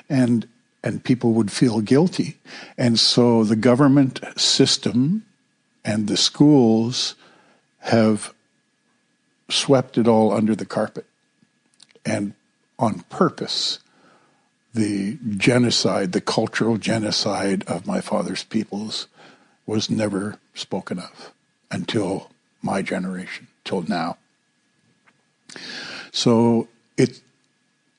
[0.09, 0.47] And
[0.83, 2.39] and people would feel guilty.
[2.77, 5.23] And so the government system
[5.85, 7.15] and the schools
[7.79, 8.33] have
[9.49, 11.05] swept it all under the carpet.
[12.05, 12.33] And
[12.77, 13.79] on purpose,
[14.73, 19.07] the genocide, the cultural genocide of my father's peoples
[19.65, 21.31] was never spoken of
[21.71, 22.31] until
[22.61, 24.17] my generation, till now.
[26.11, 27.21] So it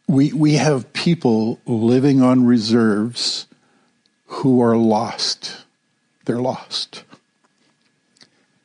[0.08, 3.46] we we have people living on reserves
[4.26, 5.64] who are lost.
[6.24, 7.04] They're lost.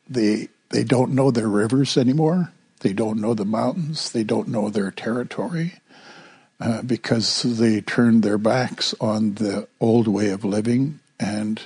[0.10, 2.52] They they don't know their rivers anymore.
[2.80, 4.12] They don't know the mountains.
[4.12, 5.74] They don't know their territory
[6.62, 11.00] uh, because they turned their backs on the old way of living.
[11.20, 11.60] And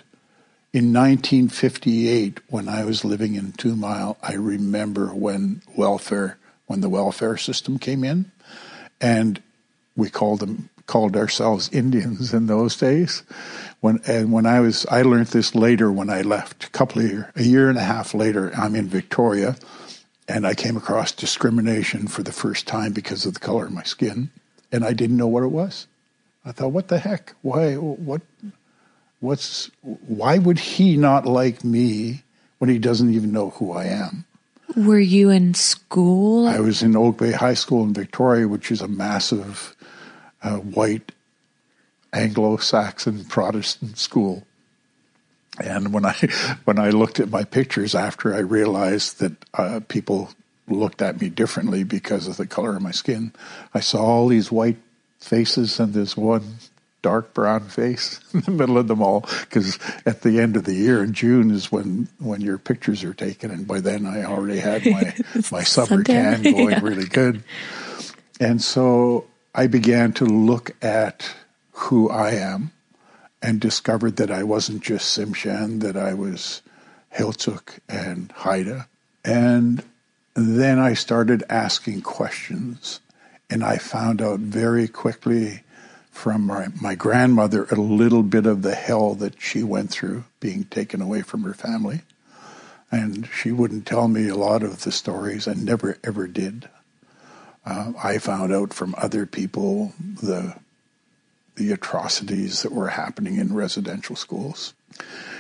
[0.71, 6.89] in 1958, when I was living in Two Mile, I remember when welfare, when the
[6.89, 8.32] welfare system came in,
[9.01, 9.41] and
[9.95, 13.23] we called them called ourselves Indians in those days.
[13.79, 17.10] When and when I was I learned this later when I left a couple of
[17.10, 19.56] year a year and a half later I'm in Victoria
[20.27, 23.84] and I came across discrimination for the first time because of the color of my
[23.84, 24.29] skin
[24.73, 25.88] and I didn't know what it was.
[26.43, 27.33] I thought what the heck?
[27.41, 28.21] Why what
[29.21, 32.23] what's why would he not like me
[32.57, 34.25] when he doesn't even know who I am?
[34.75, 36.47] Were you in school?
[36.47, 39.75] I was in Oak Bay High School in Victoria, which is a massive
[40.41, 41.12] uh, white
[42.12, 44.45] Anglo-Saxon Protestant school.
[45.59, 46.13] And when I
[46.65, 50.31] when I looked at my pictures after I realized that uh, people
[50.73, 53.33] looked at me differently because of the color of my skin,
[53.73, 54.77] I saw all these white
[55.19, 56.57] faces and this one
[57.01, 59.21] dark brown face in the middle of them all.
[59.41, 63.13] Because at the end of the year in June is when when your pictures are
[63.13, 65.13] taken, and by then I already had my
[65.51, 66.79] my summer tan going yeah.
[66.81, 67.43] really good.
[68.39, 71.36] And so I began to look at
[71.71, 72.71] who I am
[73.41, 76.62] and discovered that I wasn't just Tsimshian, that I was
[77.15, 78.88] Heiltsuk and Haida.
[79.23, 79.83] And
[80.35, 82.99] then I started asking questions,
[83.49, 85.63] and I found out very quickly
[86.11, 90.63] from my, my grandmother a little bit of the hell that she went through being
[90.65, 92.01] taken away from her family.
[92.91, 96.69] And she wouldn't tell me a lot of the stories and never ever did.
[97.65, 100.55] Uh, I found out from other people the
[101.55, 104.73] the atrocities that were happening in residential schools.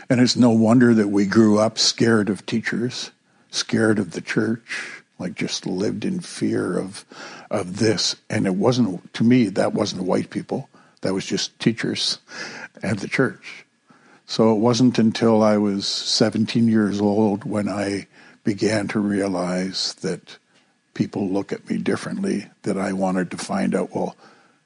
[0.09, 3.11] And it's no wonder that we grew up scared of teachers,
[3.53, 7.05] scared of the church, like just lived in fear of
[7.49, 8.15] of this.
[8.29, 10.69] And it wasn't to me that wasn't white people.
[11.01, 12.19] That was just teachers
[12.81, 13.65] and the church.
[14.25, 18.07] So it wasn't until I was 17 years old when I
[18.43, 20.37] began to realize that
[20.93, 24.15] people look at me differently, that I wanted to find out, well,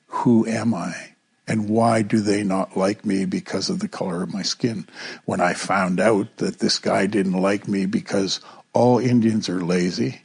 [0.07, 1.13] who am I?
[1.47, 4.85] And why do they not like me because of the color of my skin?
[5.25, 8.41] When I found out that this guy didn't like me because
[8.73, 10.21] all Indians are lazy,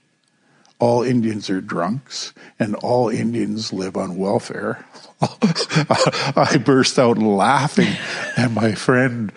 [0.79, 4.85] all Indians are drunks and all Indians live on welfare.
[5.21, 7.95] I burst out laughing,
[8.37, 9.33] and my friend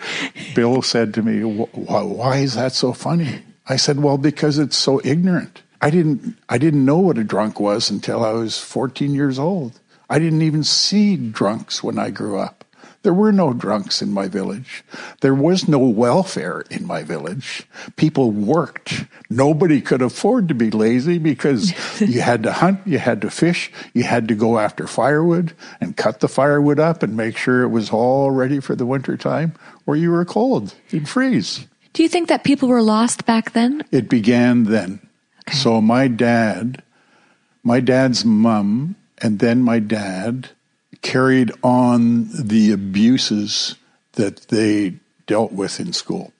[0.56, 5.00] Bill said to me, "Why is that so funny?" I said, "Well, because it's so
[5.04, 5.62] ignorant.
[5.80, 9.78] I didn't I didn't know what a drunk was until I was 14 years old.
[10.10, 12.64] I didn't even see drunks when I grew up.
[13.06, 14.82] There were no drunks in my village.
[15.20, 17.62] There was no welfare in my village.
[17.94, 19.04] People worked.
[19.30, 23.70] Nobody could afford to be lazy because you had to hunt, you had to fish,
[23.94, 27.68] you had to go after firewood and cut the firewood up and make sure it
[27.68, 29.52] was all ready for the winter time
[29.86, 30.74] or you were cold.
[30.90, 31.64] You'd freeze.
[31.92, 33.84] Do you think that people were lost back then?
[33.92, 34.98] It began then.
[35.48, 35.56] Okay.
[35.56, 36.82] So my dad,
[37.62, 40.50] my dad's mom, and then my dad
[41.02, 43.76] carried on the abuses
[44.12, 44.94] that they
[45.26, 46.32] dealt with in school.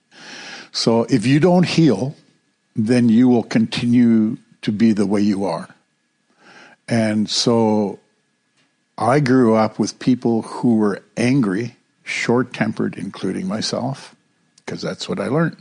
[0.72, 2.14] So if you don't heal,
[2.74, 5.68] then you will continue to be the way you are.
[6.88, 7.98] And so
[8.98, 14.14] I grew up with people who were angry, short tempered, including myself,
[14.58, 15.56] because that's what I learned.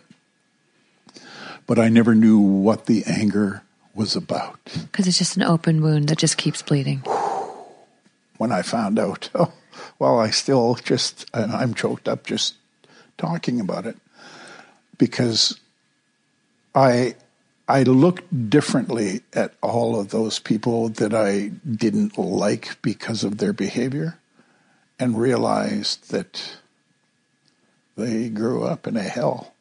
[1.68, 3.64] But I never knew what the anger
[3.96, 4.60] was about.
[4.92, 7.02] Because it's just an open wound that just keeps bleeding
[8.38, 9.30] when I found out.
[9.40, 9.52] Oh,
[10.00, 12.56] well, I still just, I'm choked up just
[13.18, 13.98] talking about it
[14.98, 15.60] because
[16.74, 17.16] I,
[17.68, 23.52] I looked differently at all of those people that I didn't like because of their
[23.52, 24.18] behavior
[25.00, 26.58] and realized that
[27.98, 29.54] they grew up in a hell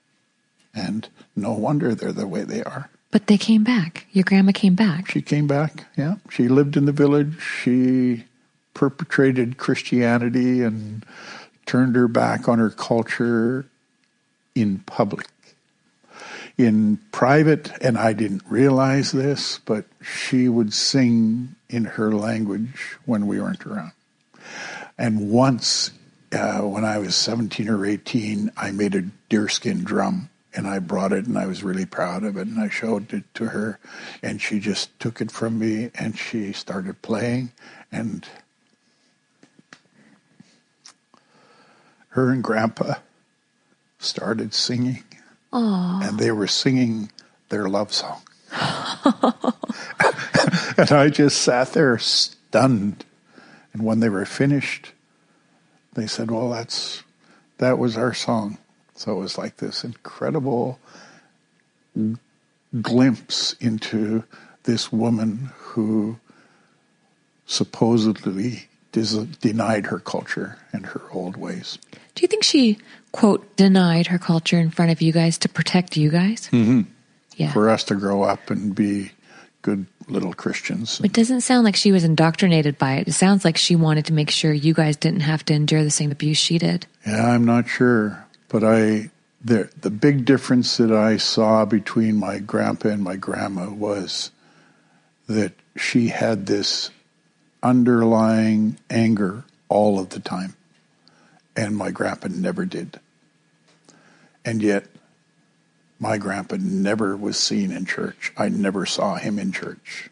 [0.75, 2.91] and no wonder they're the way they are.
[3.11, 4.07] But they came back.
[4.11, 5.09] Your grandma came back.
[5.11, 6.17] She came back, yeah.
[6.31, 7.41] She lived in the village.
[7.41, 8.25] She
[8.75, 11.05] perpetrated Christianity and
[11.67, 13.67] turned her back on her culture
[14.55, 15.27] in public.
[16.57, 23.27] In private, and I didn't realize this, but she would sing in her language when
[23.27, 23.93] we weren't around.
[24.97, 25.91] And once,
[26.31, 31.13] uh, when I was 17 or 18, I made a deerskin drum and I brought
[31.13, 33.79] it and I was really proud of it and I showed it to her
[34.23, 37.51] and she just took it from me and she started playing
[37.91, 38.27] and
[42.15, 42.95] her and Grandpa
[43.99, 45.03] started singing.
[45.53, 46.09] Aww.
[46.09, 47.11] And they were singing
[47.49, 48.23] their love song.
[50.77, 53.05] and I just sat there stunned.
[53.73, 54.93] And when they were finished,
[55.95, 57.03] they said, Well, that's
[57.59, 58.59] that was our song.
[58.95, 60.79] So it was like this incredible
[62.81, 64.23] glimpse into
[64.63, 66.21] this woman who
[67.45, 68.69] supposedly
[69.41, 71.79] denied her culture and her old ways.
[72.15, 72.79] Do you think she,
[73.13, 76.49] quote, denied her culture in front of you guys to protect you guys?
[76.53, 76.83] Mm-hmm.
[77.37, 77.53] Yeah.
[77.53, 79.11] For us to grow up and be
[79.63, 81.01] good little Christians.
[81.03, 83.09] It doesn't sound like she was indoctrinated by it.
[83.09, 85.91] It sounds like she wanted to make sure you guys didn't have to endure the
[85.91, 86.87] same abuse she did.
[87.07, 88.25] Yeah, I'm not sure.
[88.49, 89.11] But I,
[89.43, 94.31] the, the big difference that I saw between my grandpa and my grandma was
[95.27, 96.91] that she had this
[97.65, 100.55] underlying anger all of the time.
[101.57, 103.01] And my grandpa never did.
[104.45, 104.87] And yet,
[105.99, 108.33] my grandpa never was seen in church.
[108.37, 110.11] I never saw him in church.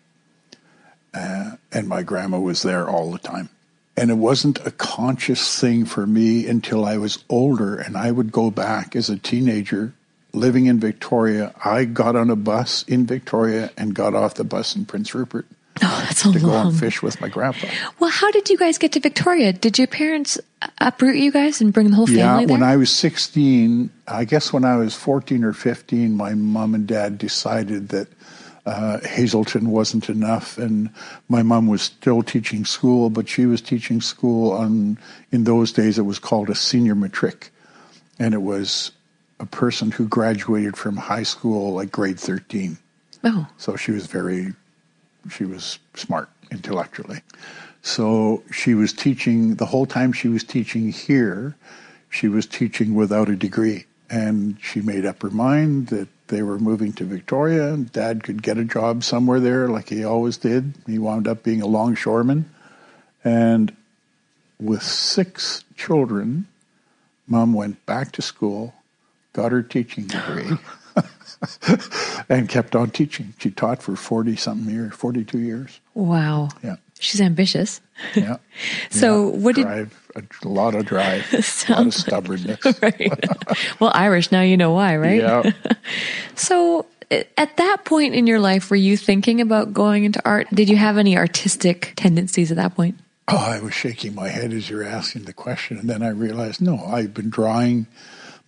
[1.13, 3.51] Uh, and my grandma was there all the time.
[3.97, 8.33] And it wasn't a conscious thing for me until I was older and I would
[8.33, 9.93] go back as a teenager
[10.33, 11.55] living in Victoria.
[11.63, 15.47] I got on a bus in Victoria and got off the bus in Prince Rupert.
[15.81, 16.65] Oh, that's a to long.
[16.65, 17.67] go and fish with my grandpa.
[17.99, 19.53] Well, how did you guys get to Victoria?
[19.53, 20.39] Did your parents
[20.79, 22.49] uproot you guys and bring the whole family yeah, there?
[22.49, 26.87] when I was 16, I guess when I was 14 or 15, my mom and
[26.87, 28.09] dad decided that
[28.67, 30.91] uh, Hazelton wasn't enough, and
[31.29, 34.99] my mom was still teaching school, but she was teaching school on.
[35.33, 37.51] In those days, it was called a senior matric,
[38.21, 38.93] and it was
[39.41, 42.79] a person who graduated from high school like grade 13.
[43.25, 44.53] Oh, so she was very
[45.31, 47.21] she was smart intellectually.
[47.83, 51.57] So she was teaching the whole time she was teaching here,
[52.11, 53.87] she was teaching without a degree.
[54.09, 58.43] And she made up her mind that they were moving to Victoria and dad could
[58.43, 60.75] get a job somewhere there like he always did.
[60.87, 62.51] He wound up being a longshoreman.
[63.25, 63.75] And
[64.61, 66.47] with six children,
[67.27, 68.75] mom went back to school,
[69.33, 70.59] got her teaching degree.
[72.29, 73.35] and kept on teaching.
[73.39, 75.81] She taught for 40 something years, 42 years.
[75.95, 76.51] Wow.
[76.63, 76.77] Yeah.
[76.99, 77.81] She's ambitious.
[78.15, 78.37] Yeah.
[78.91, 79.39] so yeah.
[79.39, 81.27] what drive, did a lot of drive,
[81.69, 82.65] a lot of stubbornness.
[82.81, 83.25] right.
[83.81, 85.21] well, Irish now you know why, right?
[85.21, 85.51] Yeah.
[86.37, 90.47] so At that point in your life, were you thinking about going into art?
[90.55, 92.97] Did you have any artistic tendencies at that point?
[93.29, 95.79] Oh, I was shaking my head as you're asking the question.
[95.79, 97.87] And then I realized, no, I've been drawing.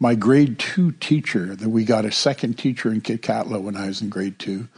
[0.04, 4.02] My grade two teacher, that we got a second teacher in Kitkatla when I was
[4.02, 4.68] in grade two.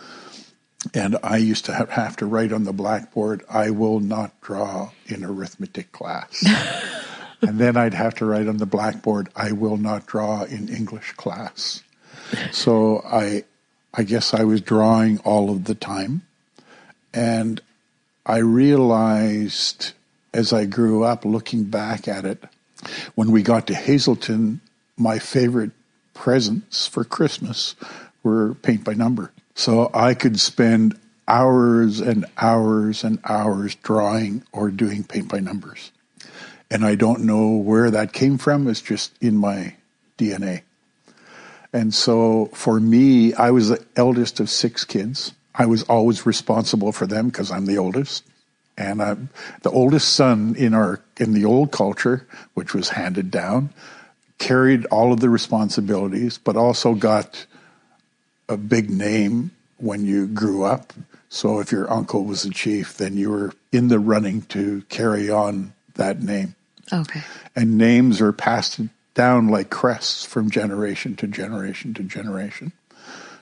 [0.95, 5.25] And I used to have to write on the blackboard, I will not draw in
[5.25, 6.45] arithmetic class.
[7.43, 11.15] and then I'd have to write on the blackboard, I will not draw in English
[11.15, 11.83] class.
[12.53, 13.43] So I,
[13.93, 16.23] I guess I was drawing all of the time.
[17.13, 17.61] And
[18.25, 19.91] I realized
[20.33, 22.45] as I grew up, looking back at it,
[23.17, 24.61] when we got to Hazelton,
[24.97, 25.73] my favorite
[26.15, 27.75] presents for Christmas
[28.23, 29.33] were paint by number.
[29.55, 35.93] So I could spend hours and hours and hours drawing or doing paint by numbers.
[36.71, 38.67] And I don't know where that came from.
[38.69, 39.77] It's just in my
[40.19, 40.63] DNA.
[41.73, 45.33] And so for me, I was the eldest of six kids.
[45.55, 48.25] I was always responsible for them because I'm the oldest.
[48.79, 49.17] And uh,
[49.63, 53.71] the oldest son in our in the old culture, which was handed down,
[54.39, 57.47] carried all of the responsibilities, but also got
[58.49, 60.93] a big name when you grew up.
[61.29, 65.29] So if your uncle was a chief, then you were in the running to carry
[65.31, 66.55] on that name.
[66.93, 67.23] Okay.
[67.55, 68.81] And names are passed
[69.15, 72.73] down like crests from generation to generation to generation.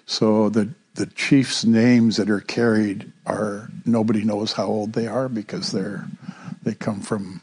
[0.07, 5.29] So the the chiefs' names that are carried are nobody knows how old they are
[5.29, 6.07] because they're
[6.63, 7.43] they come from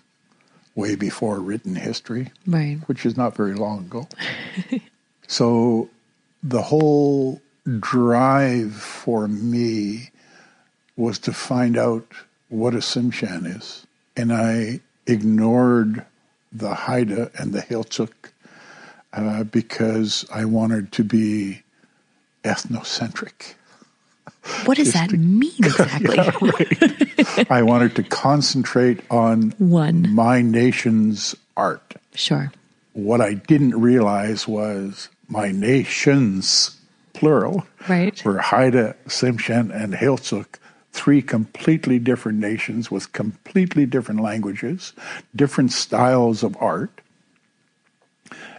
[0.81, 2.79] way before written history, right?
[2.87, 4.07] Which is not very long ago.
[5.27, 5.89] so
[6.43, 7.41] the whole
[7.79, 10.09] drive for me
[10.97, 12.05] was to find out
[12.49, 13.85] what a Tsimshian is,
[14.17, 16.05] and I ignored
[16.51, 18.11] the Haida and the Heiltsuk
[19.13, 21.63] uh, because I wanted to be
[22.43, 23.53] ethnocentric.
[24.65, 26.15] What does that to, mean exactly?
[26.15, 27.51] yeah, right.
[27.51, 31.95] I wanted to concentrate on one my nation's art.
[32.15, 32.51] Sure.
[32.93, 36.77] What I didn't realize was my nations,
[37.13, 38.23] plural, right.
[38.25, 40.57] were Haida, Tsimshian, and Heiltsuk,
[40.91, 44.93] three completely different nations with completely different languages,
[45.35, 46.91] different styles of art.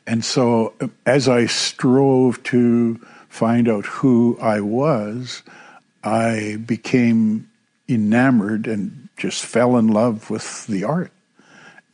[0.06, 0.74] And so
[1.04, 2.96] as I strove to
[3.28, 5.42] find out who I was,
[6.02, 7.50] I became
[7.88, 11.12] enamored and just fell in love with the art.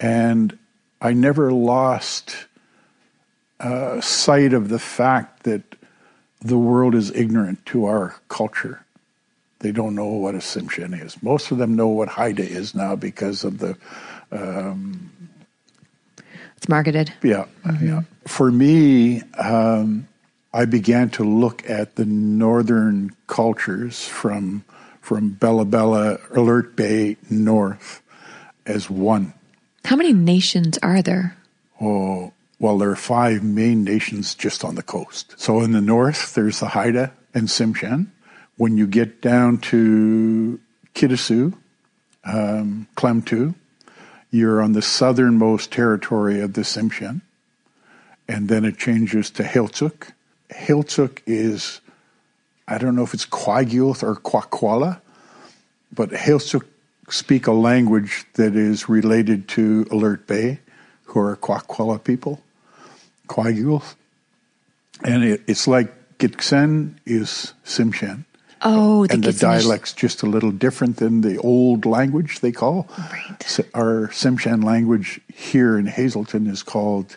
[0.00, 0.58] And
[1.00, 2.46] I never lost
[3.60, 5.62] uh, sight of the fact that
[6.40, 8.84] the world is ignorant to our culture.
[9.60, 11.20] They don't know what a Tsimshian is.
[11.22, 13.76] Most of them know what Haida is now because of the.
[14.30, 15.10] Um,
[16.56, 17.12] it's marketed.
[17.22, 17.86] Yeah, mm-hmm.
[17.86, 18.02] yeah.
[18.26, 20.07] For me, um,
[20.52, 24.64] I began to look at the northern cultures from
[25.00, 28.02] from Bella Bella, Alert Bay north
[28.66, 29.32] as one.
[29.84, 31.34] How many nations are there?
[31.80, 35.34] Oh, well, there are five main nations just on the coast.
[35.38, 38.08] So in the north, there's the Haida and Tsimshian.
[38.56, 40.60] When you get down to
[40.94, 41.54] Kitasoo,
[42.24, 43.54] um, Klemtu,
[44.30, 47.22] you're on the southernmost territory of the Tsimshian.
[48.28, 50.12] And then it changes to Heiltsuk,
[50.50, 51.80] Heiltsuk is,
[52.66, 55.00] I don't know if it's Kwakiutl or Kwakwala,
[55.94, 56.64] but Heiltsuk
[57.10, 60.60] speak a language that is related to Alert Bay,
[61.04, 62.42] who are Kwakwala people,
[63.28, 63.94] Kwakiutl.
[65.02, 68.24] And it, it's like Gitxsan is Tsimshian.
[68.62, 72.88] Oh, the and the dialect's just a little different than the old language they call.
[72.98, 73.60] Right.
[73.72, 77.16] Our Tsimshian language here in Hazelton is called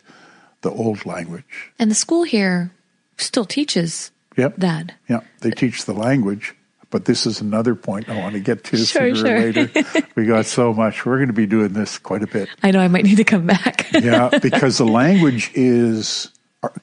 [0.61, 1.71] the old language.
[1.79, 2.71] And the school here
[3.17, 4.55] still teaches yep.
[4.57, 4.93] that.
[5.07, 6.55] Yeah, they teach the language.
[6.89, 9.35] But this is another point I want to get to sure, sooner sure.
[9.37, 10.07] or later.
[10.15, 11.05] we got so much.
[11.05, 12.49] We're going to be doing this quite a bit.
[12.61, 13.89] I know I might need to come back.
[13.93, 16.29] yeah, because the language is,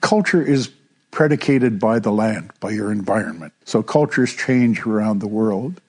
[0.01, 0.71] culture is
[1.11, 3.53] predicated by the land, by your environment.
[3.67, 5.81] So cultures change around the world,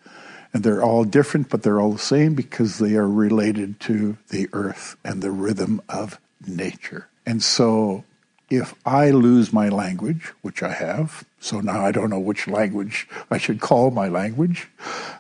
[0.54, 4.50] and they're all different, but they're all the same because they are related to the
[4.52, 7.08] earth and the rhythm of nature.
[7.26, 8.04] And so
[8.50, 13.08] if I lose my language, which I have, so now I don't know which language
[13.30, 14.68] I should call my language,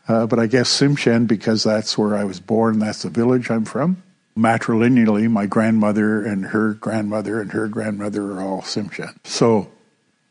[0.07, 3.65] uh, but I guess Tsimshian because that's where I was born, that's the village I'm
[3.65, 4.01] from.
[4.38, 9.15] Matrilineally, my grandmother and her grandmother and her grandmother are all Tsimshian.
[9.23, 9.69] So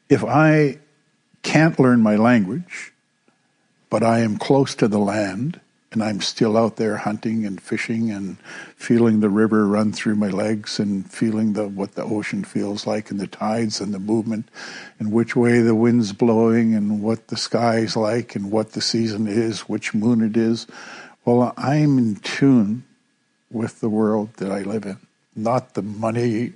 [0.08, 0.78] if I
[1.42, 2.92] can't learn my language,
[3.90, 5.60] but I am close to the land
[5.90, 8.38] and I'm still out there hunting and fishing and
[8.76, 13.10] feeling the river run through my legs and feeling the what the ocean feels like
[13.10, 14.48] and the tides and the movement
[14.98, 19.26] and which way the wind's blowing and what the sky's like and what the season
[19.26, 20.66] is, which moon it is.
[21.24, 22.84] Well, I'm in tune
[23.50, 24.98] with the world that I live in,
[25.34, 26.52] not the money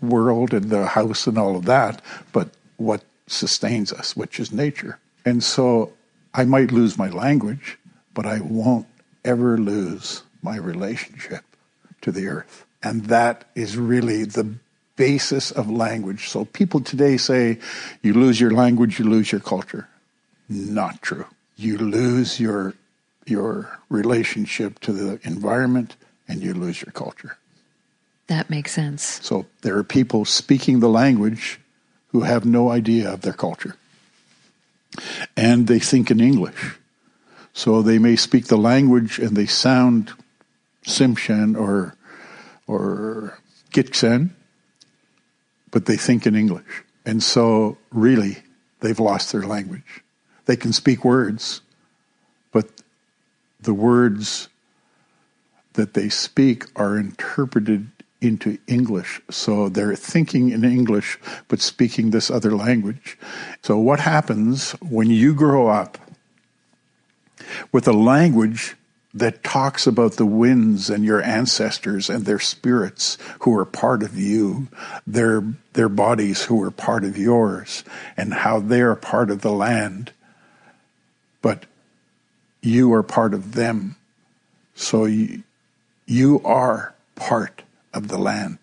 [0.00, 4.98] world and the house and all of that, but what sustains us, which is nature.
[5.24, 5.92] And so
[6.34, 7.78] I might lose my language,
[8.16, 8.86] but I won't
[9.24, 11.44] ever lose my relationship
[12.00, 12.64] to the earth.
[12.82, 14.54] And that is really the
[14.96, 16.28] basis of language.
[16.30, 17.58] So people today say
[18.02, 19.86] you lose your language, you lose your culture.
[20.48, 21.26] Not true.
[21.56, 22.74] You lose your
[23.26, 25.96] your relationship to the environment
[26.26, 27.36] and you lose your culture.
[28.28, 29.20] That makes sense.
[29.22, 31.60] So there are people speaking the language
[32.08, 33.76] who have no idea of their culture.
[35.36, 36.76] And they think in English.
[37.56, 40.12] So they may speak the language and they sound
[40.84, 41.96] Tsimshian or
[42.66, 43.38] or
[43.72, 44.30] Gitxsan,
[45.70, 46.84] but they think in English.
[47.06, 48.42] And so really
[48.80, 50.04] they've lost their language.
[50.44, 51.62] They can speak words,
[52.52, 52.68] but
[53.58, 54.48] the words
[55.72, 57.88] that they speak are interpreted
[58.20, 59.22] into English.
[59.30, 63.16] So they're thinking in English, but speaking this other language.
[63.62, 65.96] So what happens when you grow up
[67.72, 68.76] with a language
[69.16, 74.18] that talks about the winds and your ancestors and their spirits who are part of
[74.18, 74.68] you,
[75.06, 75.42] their,
[75.72, 77.82] their bodies who are part of yours,
[78.16, 80.12] and how they are part of the land.
[81.40, 81.64] But
[82.60, 83.96] you are part of them.
[84.74, 85.44] So you,
[86.04, 87.62] you are part
[87.94, 88.58] of the land.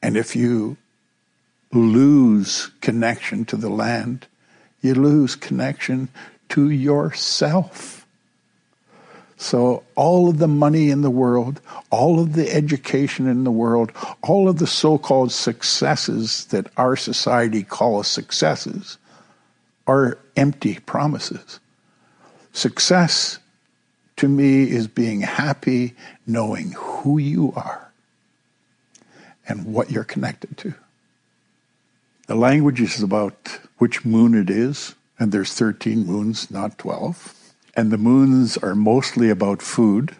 [0.00, 0.78] And if you
[1.70, 4.26] lose connection to the land,
[4.80, 6.08] you lose connection
[6.52, 8.06] to yourself.
[9.38, 13.90] So, all of the money in the world, all of the education in the world,
[14.22, 18.98] all of the so called successes that our society calls successes
[19.86, 21.58] are empty promises.
[22.52, 23.38] Success
[24.16, 25.94] to me is being happy
[26.26, 27.90] knowing who you are
[29.48, 30.74] and what you're connected to.
[32.26, 37.54] The language is about which moon it is, and there's 13 moons, not 12.
[37.76, 40.16] And the moons are mostly about food.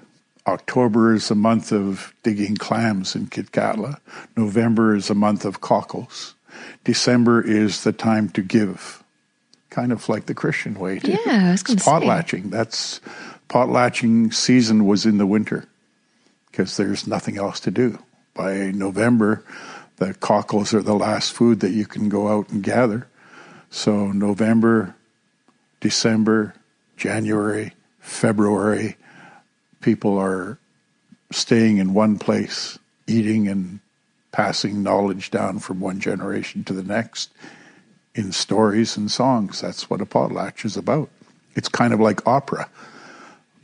[0.46, 3.98] October is a month of digging clams in Kitkatla.
[4.36, 6.36] November is a month of cockles.
[6.84, 9.02] December is the time to give,
[9.70, 11.00] kind of like the Christian way.
[11.00, 12.50] To, yeah, I was going to potlatching.
[12.50, 13.00] That's
[13.48, 15.66] potlatching season was in the winter
[16.52, 17.98] because there's nothing else to do.
[18.34, 19.42] By November,
[19.96, 23.08] the cockles are the last food that you can go out and gather.
[23.72, 24.94] So November,
[25.80, 26.54] December,
[26.98, 28.96] January, February,
[29.80, 30.58] people are
[31.30, 33.80] staying in one place, eating and
[34.30, 37.30] passing knowledge down from one generation to the next
[38.14, 39.62] in stories and songs.
[39.62, 41.08] That's what a potlatch is about.
[41.56, 42.68] It's kind of like opera.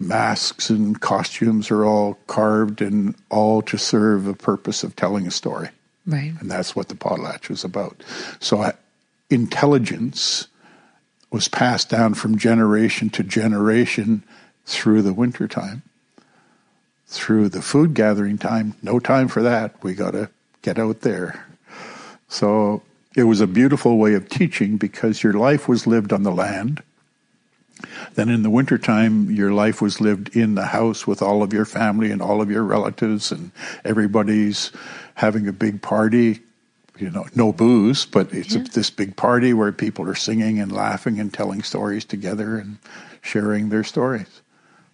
[0.00, 5.30] Masks and costumes are all carved and all to serve a purpose of telling a
[5.30, 5.68] story.
[6.06, 6.32] Right.
[6.40, 8.02] And that's what the potlatch was about.
[8.40, 8.72] So
[9.30, 10.48] intelligence
[11.30, 14.22] was passed down from generation to generation
[14.64, 15.82] through the winter time.
[17.06, 19.82] Through the food gathering time, no time for that.
[19.82, 20.30] We got to
[20.62, 21.46] get out there.
[22.28, 22.82] So
[23.16, 26.82] it was a beautiful way of teaching because your life was lived on the land.
[28.14, 31.64] Then in the wintertime, your life was lived in the house with all of your
[31.64, 33.52] family and all of your relatives, and
[33.84, 34.72] everybody's
[35.14, 36.40] having a big party,
[36.98, 38.62] you know, no booze, but it's yeah.
[38.62, 42.78] a, this big party where people are singing and laughing and telling stories together and
[43.22, 44.42] sharing their stories.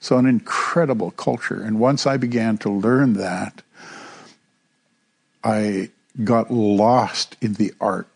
[0.01, 1.63] So, an incredible culture.
[1.63, 3.63] And once I began to learn that,
[5.43, 5.91] I
[6.23, 8.09] got lost in the art.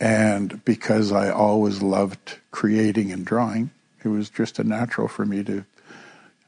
[0.00, 3.70] And because I always loved creating and drawing,
[4.04, 5.64] it was just a natural for me to.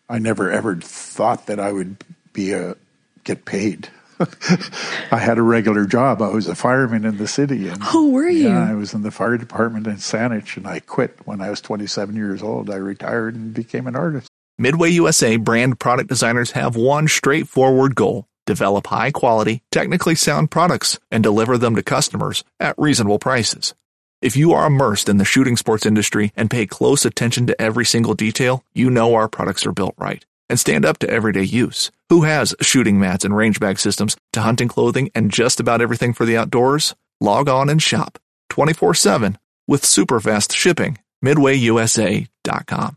[0.09, 2.77] I never ever thought that I would be a
[3.23, 3.89] get paid
[5.11, 6.21] I had a regular job.
[6.21, 7.69] I was a fireman in the city.
[7.69, 8.49] And, oh, were you?
[8.49, 11.61] Yeah, I was in the fire department in Saanich, and I quit when I was
[11.61, 12.71] 27 years old.
[12.71, 14.29] I retired and became an artist.
[14.61, 21.23] MidwayUSA brand product designers have one straightforward goal develop high quality, technically sound products and
[21.23, 23.75] deliver them to customers at reasonable prices.
[24.21, 27.87] If you are immersed in the shooting sports industry and pay close attention to every
[27.87, 31.91] single detail, you know our products are built right and stand up to everyday use.
[32.11, 36.13] Who has shooting mats and range bag systems to hunting clothing and just about everything
[36.13, 36.95] for the outdoors?
[37.21, 38.19] Log on and shop
[38.51, 40.99] 24 7 with super fast shipping.
[41.25, 42.97] MidwayUSA.com.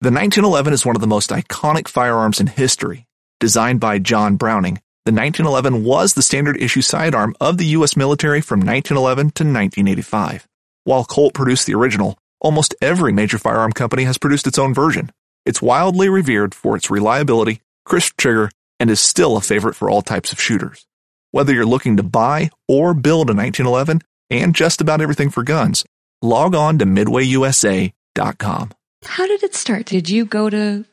[0.00, 3.06] The 1911 is one of the most iconic firearms in history.
[3.40, 7.96] Designed by John Browning, the 1911 was the standard issue sidearm of the U.S.
[7.96, 10.48] military from 1911 to 1985.
[10.84, 15.10] While Colt produced the original, almost every major firearm company has produced its own version.
[15.46, 20.00] It's wildly revered for its reliability, crisp trigger, and is still a favorite for all
[20.00, 20.86] types of shooters.
[21.32, 25.84] Whether you're looking to buy or build a 1911 and just about everything for guns,
[26.22, 28.70] log on to midwayusa.com.
[29.04, 29.86] How did it start?
[29.86, 30.84] Did you go to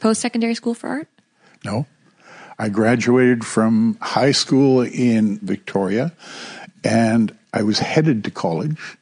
[0.00, 1.08] post secondary school for art?
[1.64, 1.86] No.
[2.58, 6.12] I graduated from high school in Victoria
[6.82, 8.96] and I was headed to college,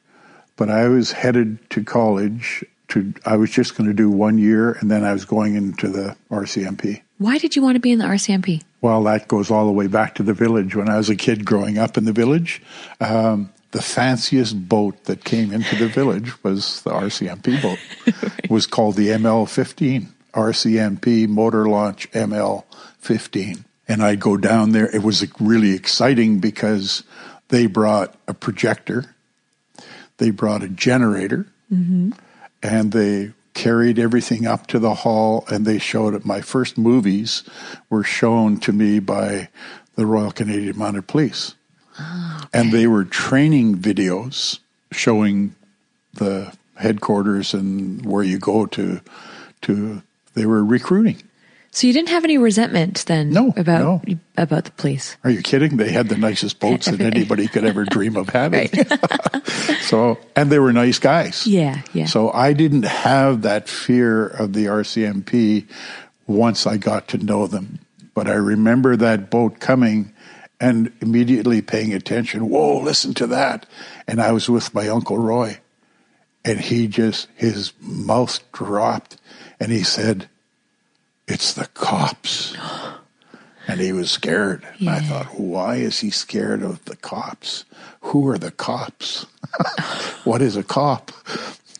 [0.56, 4.72] but I was headed to college to, I was just going to do one year
[4.72, 7.02] and then I was going into the RCMP.
[7.18, 8.62] Why did you want to be in the RCMP?
[8.80, 10.74] Well, that goes all the way back to the village.
[10.74, 12.62] When I was a kid growing up in the village,
[13.00, 17.78] um, the fanciest boat that came into the village was the RCMP boat.
[18.06, 18.32] right.
[18.44, 22.64] It was called the ML 15, RCMP Motor Launch ML
[22.98, 23.64] 15.
[23.88, 24.94] And I'd go down there.
[24.94, 27.02] It was really exciting because
[27.48, 29.14] they brought a projector,
[30.18, 32.12] they brought a generator, mm-hmm.
[32.62, 36.24] And they carried everything up to the hall and they showed it.
[36.24, 37.42] My first movies
[37.90, 39.48] were shown to me by
[39.96, 41.54] the Royal Canadian Mounted Police.
[42.00, 42.46] Okay.
[42.54, 44.60] And they were training videos
[44.90, 45.54] showing
[46.14, 49.00] the headquarters and where you go to
[49.62, 50.02] to
[50.34, 51.22] they were recruiting.
[51.74, 54.18] So you didn't have any resentment then no, about no.
[54.36, 55.16] about the police?
[55.24, 55.78] Are you kidding?
[55.78, 58.68] They had the nicest boats that anybody could ever dream of having.
[59.80, 61.46] so, and they were nice guys.
[61.46, 62.04] Yeah, yeah.
[62.04, 65.66] So I didn't have that fear of the RCMP
[66.26, 67.78] once I got to know them.
[68.12, 70.12] But I remember that boat coming
[70.60, 72.50] and immediately paying attention.
[72.50, 73.66] Whoa, listen to that.
[74.06, 75.58] And I was with my Uncle Roy.
[76.44, 79.16] And he just, his mouth dropped
[79.58, 80.28] and he said,
[81.26, 82.56] it's the cops.
[83.68, 84.66] And he was scared.
[84.78, 84.96] Yeah.
[84.96, 87.64] I thought, why is he scared of the cops?
[88.00, 89.26] Who are the cops?
[90.24, 91.12] what is a cop?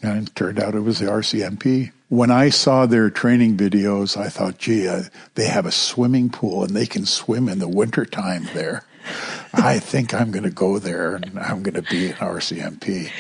[0.03, 1.91] And it turned out it was the RCMP.
[2.09, 6.65] When I saw their training videos, I thought, gee, uh, they have a swimming pool
[6.65, 8.85] and they can swim in the wintertime there.
[9.55, 13.11] I think I'm going to go there and I'm going to be an RCMP.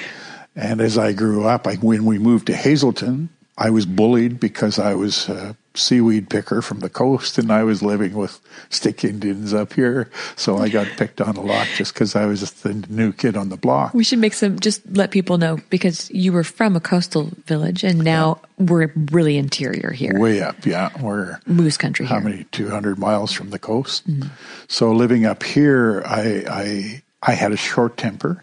[0.54, 4.78] And as I grew up, I, when we moved to Hazelton, I was bullied because
[4.78, 9.54] I was a seaweed picker from the coast and I was living with stick Indians
[9.54, 10.10] up here.
[10.36, 13.48] So I got picked on a lot just because I was the new kid on
[13.48, 13.94] the block.
[13.94, 17.84] We should make some, just let people know because you were from a coastal village
[17.84, 18.66] and now yeah.
[18.66, 20.18] we're really interior here.
[20.18, 20.90] Way up, yeah.
[21.00, 22.30] We're moose country How here.
[22.30, 24.08] many, 200 miles from the coast?
[24.08, 24.28] Mm-hmm.
[24.68, 28.42] So living up here, I, I, I had a short temper.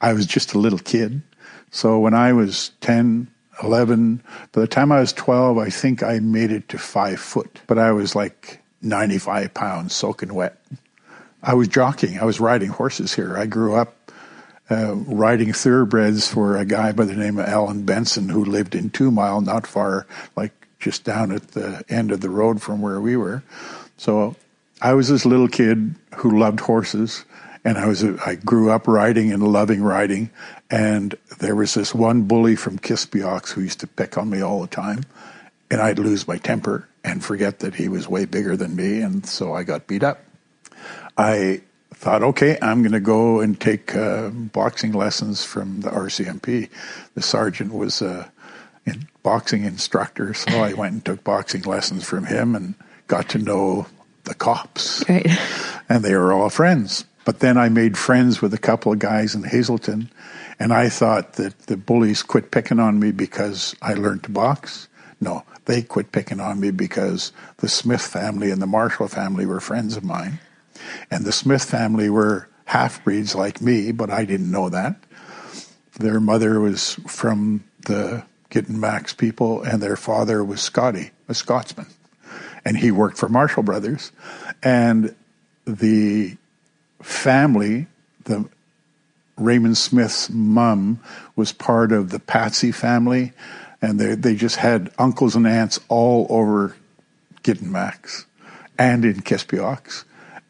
[0.00, 1.22] I was just a little kid.
[1.70, 3.28] So when I was 10,
[3.62, 4.22] 11.
[4.52, 7.78] By the time I was 12, I think I made it to five foot, but
[7.78, 10.60] I was like 95 pounds soaking wet.
[11.42, 12.18] I was jockeying.
[12.18, 13.36] I was riding horses here.
[13.36, 14.12] I grew up
[14.68, 18.90] uh, riding thoroughbreds for a guy by the name of Alan Benson who lived in
[18.90, 23.00] Two Mile, not far, like just down at the end of the road from where
[23.00, 23.42] we were.
[23.96, 24.34] So
[24.82, 27.24] I was this little kid who loved horses
[27.66, 30.30] and I was I grew up riding and loving riding.
[30.70, 34.60] And there was this one bully from Kispiox who used to pick on me all
[34.60, 35.04] the time,
[35.70, 39.24] and I'd lose my temper and forget that he was way bigger than me, and
[39.24, 40.24] so I got beat up.
[41.16, 41.62] I
[41.94, 46.68] thought, okay, I'm going to go and take uh, boxing lessons from the RCMP.
[47.14, 48.30] The sergeant was a
[49.22, 52.74] boxing instructor, so I went and took boxing lessons from him and
[53.08, 53.86] got to know
[54.24, 55.04] the cops.
[55.08, 55.26] Right.
[55.88, 57.04] And they were all friends.
[57.24, 60.10] But then I made friends with a couple of guys in Hazelton,
[60.58, 64.88] and I thought that the bullies quit picking on me because I learned to box.
[65.20, 69.60] No, they quit picking on me because the Smith family and the Marshall family were
[69.60, 70.38] friends of mine.
[71.10, 74.96] And the Smith family were half breeds like me, but I didn't know that.
[75.98, 78.24] Their mother was from the
[78.68, 81.86] Max people, and their father was Scotty, a Scotsman.
[82.64, 84.12] And he worked for Marshall Brothers.
[84.62, 85.14] And
[85.66, 86.36] the
[87.02, 87.86] family,
[88.24, 88.48] the
[89.36, 91.00] Raymond Smith's mom
[91.34, 93.32] was part of the Patsy family,
[93.82, 96.76] and they they just had uncles and aunts all over
[97.62, 98.26] Max
[98.78, 100.04] and in Kispiox,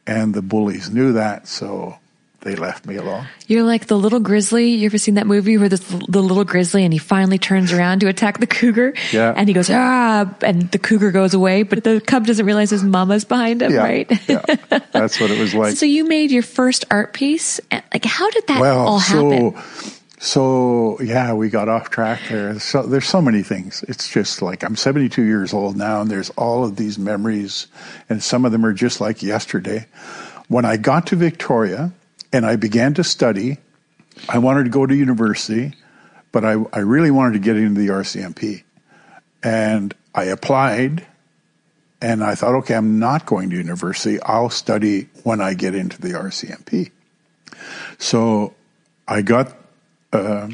[0.06, 1.98] and the bullies knew that, so
[2.46, 3.26] they left me alone.
[3.48, 4.70] You're like the little grizzly.
[4.70, 8.08] You ever seen that movie where the little grizzly and he finally turns around to
[8.08, 8.94] attack the cougar?
[9.12, 9.34] Yeah.
[9.36, 12.84] And he goes, ah, and the cougar goes away, but the cub doesn't realize his
[12.84, 14.28] mama's behind him, yeah, right?
[14.28, 14.44] yeah.
[14.92, 15.76] That's what it was like.
[15.76, 17.60] So you made your first art piece.
[17.70, 19.54] Like, how did that well, all happen?
[19.54, 22.58] So, So yeah, we got off track there.
[22.60, 23.84] So there's so many things.
[23.88, 27.66] It's just like I'm 72 years old now, and there's all of these memories,
[28.08, 29.86] and some of them are just like yesterday.
[30.48, 31.92] When I got to Victoria
[32.32, 33.58] and I began to study,
[34.28, 35.74] I wanted to go to university,
[36.32, 38.62] but I, I really wanted to get into the RCMP,
[39.42, 41.06] and I applied.
[41.98, 44.20] And I thought, okay, I'm not going to university.
[44.20, 46.90] I'll study when I get into the RCMP.
[47.98, 48.54] So
[49.08, 49.56] I got
[50.12, 50.50] uh,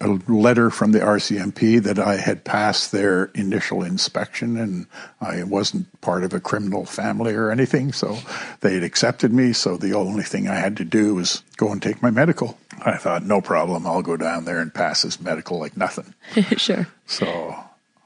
[0.00, 4.86] a letter from the RCMP that I had passed their initial inspection and
[5.20, 7.92] I wasn't part of a criminal family or anything.
[7.92, 8.18] So
[8.60, 9.52] they had accepted me.
[9.52, 12.56] So the only thing I had to do was go and take my medical.
[12.84, 13.86] I thought, no problem.
[13.86, 16.14] I'll go down there and pass this medical like nothing.
[16.56, 16.86] sure.
[17.06, 17.56] So,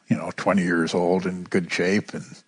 [0.08, 2.41] you know, 20 years old in good shape and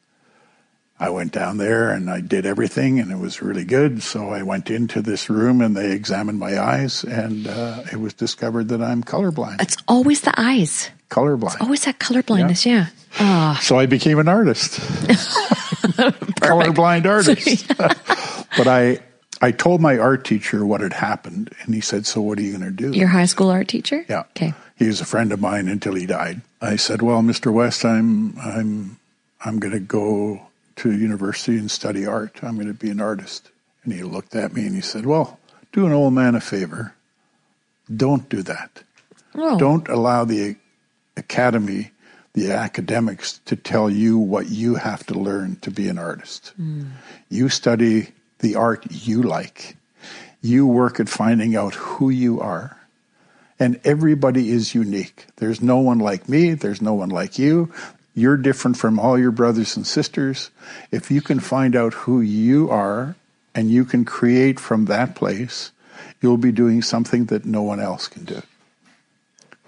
[0.99, 4.03] I went down there and I did everything, and it was really good.
[4.03, 8.15] So I went into this room and they examined my eyes, and uh, it was
[8.15, 9.61] discovered that I'm colorblind.
[9.61, 10.91] It's always the eyes.
[11.11, 11.61] Colorblind.
[11.61, 12.87] Always that color blindness, yeah.
[13.19, 14.81] Ah, So I became an artist,
[16.41, 17.69] colorblind artist.
[18.57, 18.99] but I,
[19.41, 22.57] I told my art teacher what had happened, and he said, "So what are you
[22.57, 24.05] going to do?" your high school art teacher?
[24.09, 24.21] Yeah.
[24.31, 24.55] Okay.
[24.77, 26.41] He was a friend of mine until he died.
[26.61, 27.53] I said, "Well, Mr.
[27.53, 28.99] West, I'm I'm
[29.45, 30.47] I'm going to go
[30.77, 32.39] to university and study art.
[32.43, 33.51] I'm going to be an artist."
[33.85, 35.39] And he looked at me and he said, "Well,
[35.73, 36.95] do an old man a favor.
[37.95, 38.83] Don't do that.
[39.35, 40.57] Oh, Don't allow the
[41.17, 41.91] academy,
[42.33, 46.53] the academics to tell you what you have to learn to be an artist.
[46.57, 46.85] Hmm.
[47.29, 49.77] You study the art you like.
[50.41, 52.79] You work at finding out who you are.
[53.59, 55.27] And everybody is unique.
[55.37, 56.55] There's no one like me.
[56.55, 57.73] There's no one like you.
[58.15, 60.51] You're different from all your brothers and sisters.
[60.93, 63.17] If you can find out who you are
[63.55, 65.73] and you can create from that place,
[66.21, 68.43] you'll be doing something that no one else can do.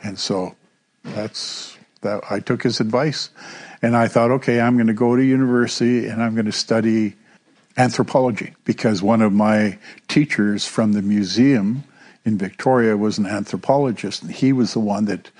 [0.02, 0.54] And so
[1.02, 3.30] that's that I took his advice
[3.82, 7.14] and I thought, okay, I'm going to go to university and I'm going to study
[7.76, 9.78] anthropology because one of my
[10.08, 11.84] teachers from the museum
[12.24, 15.30] in Victoria was an anthropologist and he was the one that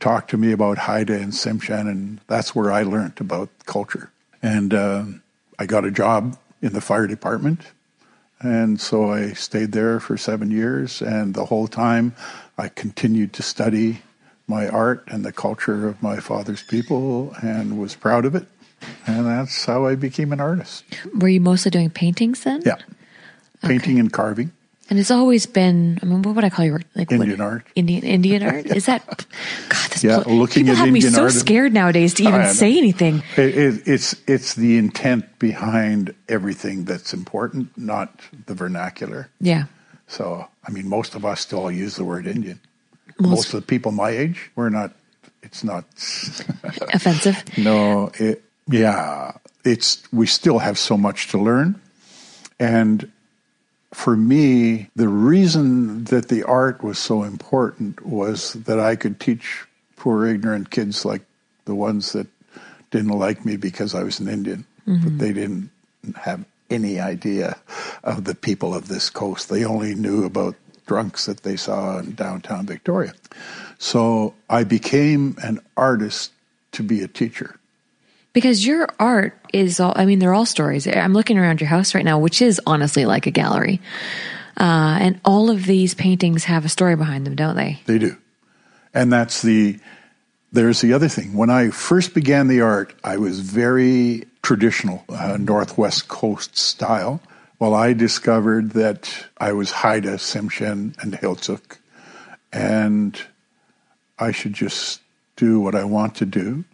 [0.00, 4.10] talked to me about Haida and Tsimshian and that's where I learned about culture.
[4.42, 5.04] And uh,
[5.58, 7.62] I got a job in the fire department
[8.40, 12.14] and so I stayed there for seven years, and the whole time
[12.56, 14.02] I continued to study
[14.46, 18.46] my art and the culture of my father's people and was proud of it.
[19.06, 20.84] And that's how I became an artist.
[21.14, 22.62] were you mostly doing paintings then?
[22.64, 22.76] Yeah.
[23.62, 24.52] Painting and carving.
[24.90, 27.66] And it's always been, I mean, what would I call your like what- Indian art.
[27.74, 28.66] Indian Indian art?
[28.66, 29.06] Is that
[29.68, 29.90] God?
[29.90, 32.76] This Yeah, pl- looking people at have me so art- scared nowadays to even say
[32.78, 33.22] anything.
[33.36, 39.28] It, it, it's, it's the intent behind everything that's important, not the vernacular.
[39.40, 39.64] Yeah,
[40.06, 42.58] So, I mean, most of us still use the word Indian.
[43.18, 44.92] Most- most of the people my age, we're not,
[45.42, 45.84] it's not
[46.94, 47.42] offensive.
[47.58, 49.32] No, it, yeah,
[49.64, 51.80] it's we still have so much to learn,
[52.58, 53.10] and
[53.92, 59.66] for me, the reason that the art was so important was that I could teach
[59.96, 61.22] poor ignorant kids like
[61.64, 62.26] the ones that
[62.90, 65.18] didn't like me because I was an Indian, but mm-hmm.
[65.18, 65.70] they didn't
[66.16, 67.56] have any idea
[68.04, 69.48] of the people of this coast.
[69.48, 70.54] They only knew about
[70.86, 73.14] drunks that they saw in downtown Victoria.
[73.78, 76.32] So I became an artist
[76.72, 77.58] to be a teacher.
[78.38, 80.86] Because your art is all, I mean, they're all stories.
[80.86, 83.80] I'm looking around your house right now, which is honestly like a gallery.
[84.56, 87.80] Uh, and all of these paintings have a story behind them, don't they?
[87.86, 88.16] They do.
[88.94, 89.80] And that's the,
[90.52, 91.34] there's the other thing.
[91.34, 97.20] When I first began the art, I was very traditional, uh, Northwest Coast style.
[97.58, 101.78] Well, I discovered that I was Haida, Tsimshian, and Heiltsuk,
[102.52, 103.20] and
[104.16, 105.00] I should just
[105.34, 106.64] do what I want to do.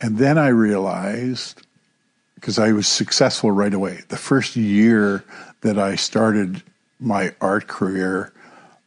[0.00, 1.62] And then I realized,
[2.34, 5.24] because I was successful right away, the first year
[5.62, 6.62] that I started
[7.00, 8.32] my art career,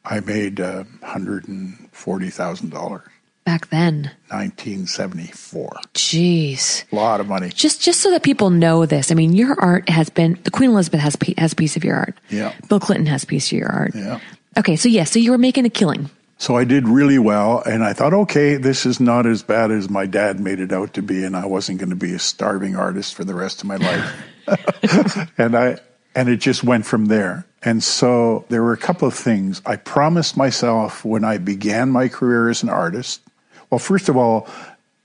[0.06, 3.02] I made uh, $140,000,
[3.44, 4.12] Back then.
[4.30, 5.80] 1974.
[5.96, 6.84] Jeez.
[6.92, 7.50] A lot of money.
[7.50, 10.70] Just, just so that people know this, I mean, your art has been, the Queen
[10.70, 12.16] Elizabeth has, has a piece of your art.
[12.30, 12.54] Yeah.
[12.70, 13.96] Bill Clinton has a piece of your art.
[13.96, 14.20] Yeah.
[14.58, 14.76] Okay.
[14.76, 16.12] So yeah, so you were making a killing.
[16.42, 19.92] So I did really well, and I thought, okay, this is not as bad as
[19.92, 22.76] my dad made it out to be, and I wasn't going to be a starving
[22.76, 25.30] artist for the rest of my life.
[25.38, 25.78] and I
[26.16, 27.46] and it just went from there.
[27.62, 32.08] And so there were a couple of things I promised myself when I began my
[32.08, 33.22] career as an artist.
[33.70, 34.48] Well, first of all,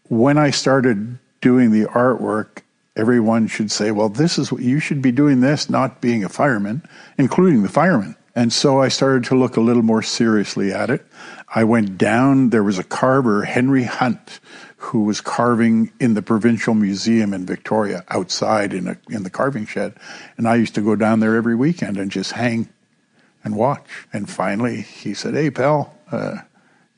[0.09, 2.63] when I started doing the artwork,
[2.97, 5.43] everyone should say, "Well, this is what you should be doing.
[5.43, 6.83] This, not being a fireman,
[7.19, 11.05] including the firemen." And so I started to look a little more seriously at it.
[11.53, 14.41] I went down, there was a carver, Henry Hunt,
[14.77, 19.65] who was carving in the Provincial Museum in Victoria outside in, a, in the carving
[19.65, 19.95] shed.
[20.37, 22.69] And I used to go down there every weekend and just hang
[23.43, 24.07] and watch.
[24.13, 26.37] And finally he said, Hey, pal, uh,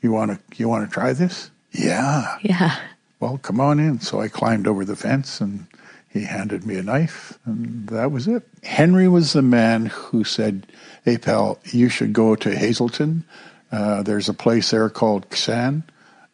[0.03, 1.51] you want to you want to try this?
[1.70, 2.36] Yeah.
[2.43, 2.76] Yeah.
[3.20, 4.01] Well, come on in.
[4.01, 5.66] So I climbed over the fence and
[6.09, 8.43] he handed me a knife, and that was it.
[8.62, 10.66] Henry was the man who said,
[11.09, 13.24] Hey, pal, you should go to Hazelton.
[13.72, 15.84] Uh, there's a place there called Ksan,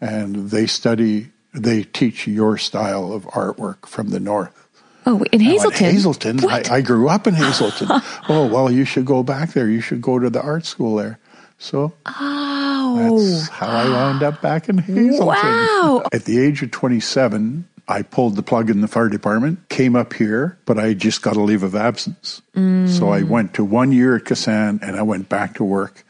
[0.00, 4.68] and they study, they teach your style of artwork from the north.
[5.06, 5.86] Oh, in Now, Hazelton.
[5.86, 6.50] In Hazelton.
[6.50, 7.86] I, I grew up in Hazelton.
[8.28, 9.68] oh, well, you should go back there.
[9.68, 11.20] You should go to the art school there.
[11.58, 12.96] So oh.
[12.98, 15.26] that's how I wound up back in Hazelton.
[15.26, 16.02] Wow.
[16.12, 20.14] At the age of 27, I pulled the plug in the fire department, came up
[20.14, 22.40] here, but I just got a leave of absence.
[22.54, 23.28] So I mm.
[23.28, 26.04] went to one year at Ksan and I went back to work.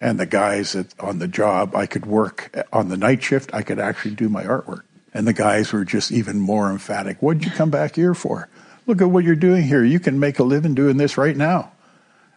[0.00, 3.52] And the guys at, on the job, I could work eh, on the night shift.
[3.52, 4.82] I could actually do my artwork.
[5.12, 7.18] And the guys were just even more emphatic.
[7.20, 8.48] What'd you come back here for?
[8.86, 9.84] Look at what you're doing here.
[9.84, 11.72] You can make a living doing this right now.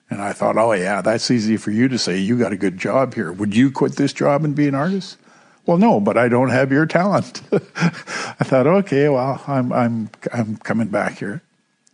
[0.10, 2.18] And I thought, oh, yeah, that's easy for you to say.
[2.18, 3.32] You got a good job here.
[3.32, 5.18] Would you quit this job and be an artist?
[5.66, 7.42] Well, no, but I don't have your talent.
[7.52, 11.42] I thought, okay, well, I'm, I'm, I'm coming back here.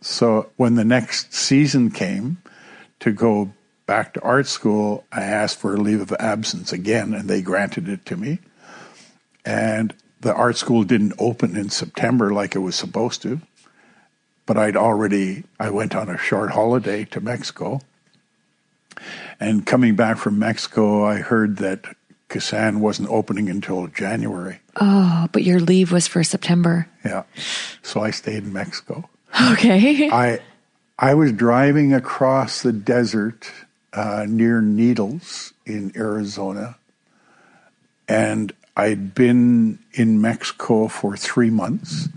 [0.00, 2.38] So when the next season came
[3.00, 3.52] to go
[3.86, 7.88] back to art school, I asked for a leave of absence again, and they granted
[7.88, 8.40] it to me.
[9.44, 13.40] And the art school didn't open in September like it was supposed to,
[14.46, 17.80] but I'd already, I went on a short holiday to Mexico.
[19.38, 21.96] And coming back from Mexico, I heard that
[22.30, 24.60] Ksan wasn't opening until January.
[24.80, 26.88] Oh, but your leave was for September.
[27.04, 27.24] Yeah.
[27.82, 29.08] So I stayed in Mexico.
[29.52, 30.10] Okay.
[30.10, 30.40] I
[30.98, 33.50] I was driving across the desert
[33.92, 36.76] uh, near Needles in Arizona,
[38.08, 42.08] and I'd been in Mexico for three months.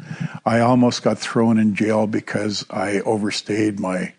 [0.44, 4.14] I almost got thrown in jail because I overstayed my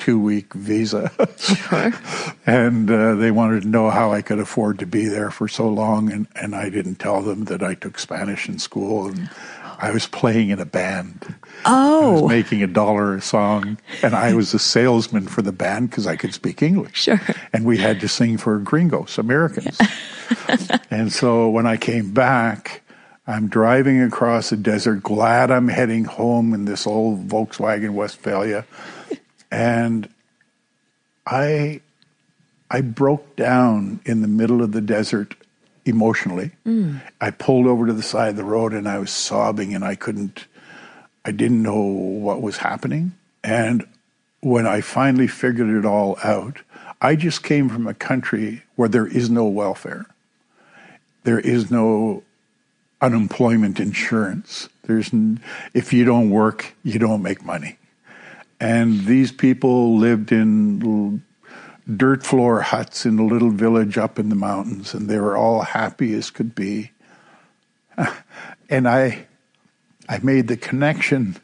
[0.00, 1.12] two week visa.
[2.46, 5.68] and uh, they wanted to know how I could afford to be there for so
[5.68, 6.10] long.
[6.10, 9.30] And, and I didn't tell them that I took Spanish in school and
[9.82, 11.34] I was playing in a band.
[11.64, 15.52] I was Oh, making a dollar a song, and I was a salesman for the
[15.52, 17.02] band because I could speak English.
[17.02, 17.20] Sure.
[17.52, 19.78] And we had to sing for gringos, Americans.
[20.90, 22.82] and so when I came back,
[23.26, 28.66] I'm driving across the desert, glad I'm heading home in this old Volkswagen Westphalia,
[29.50, 30.08] and
[31.26, 31.80] I
[32.70, 35.34] I broke down in the middle of the desert
[35.84, 36.52] emotionally.
[36.66, 37.00] Mm.
[37.20, 39.94] I pulled over to the side of the road and I was sobbing and I
[39.94, 40.46] couldn't
[41.24, 43.12] I didn't know what was happening.
[43.42, 43.86] And
[44.40, 46.58] when I finally figured it all out,
[47.00, 50.06] I just came from a country where there is no welfare.
[51.24, 52.22] There is no
[53.00, 54.68] unemployment insurance.
[54.84, 55.40] There's n-
[55.74, 57.76] if you don't work, you don't make money.
[58.60, 61.22] And these people lived in
[61.96, 65.62] dirt floor huts in a little village up in the mountains, and they were all
[65.62, 66.92] happy as could be.
[68.72, 69.26] And I,
[70.08, 71.36] I made the connection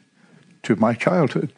[0.63, 1.51] to my childhood.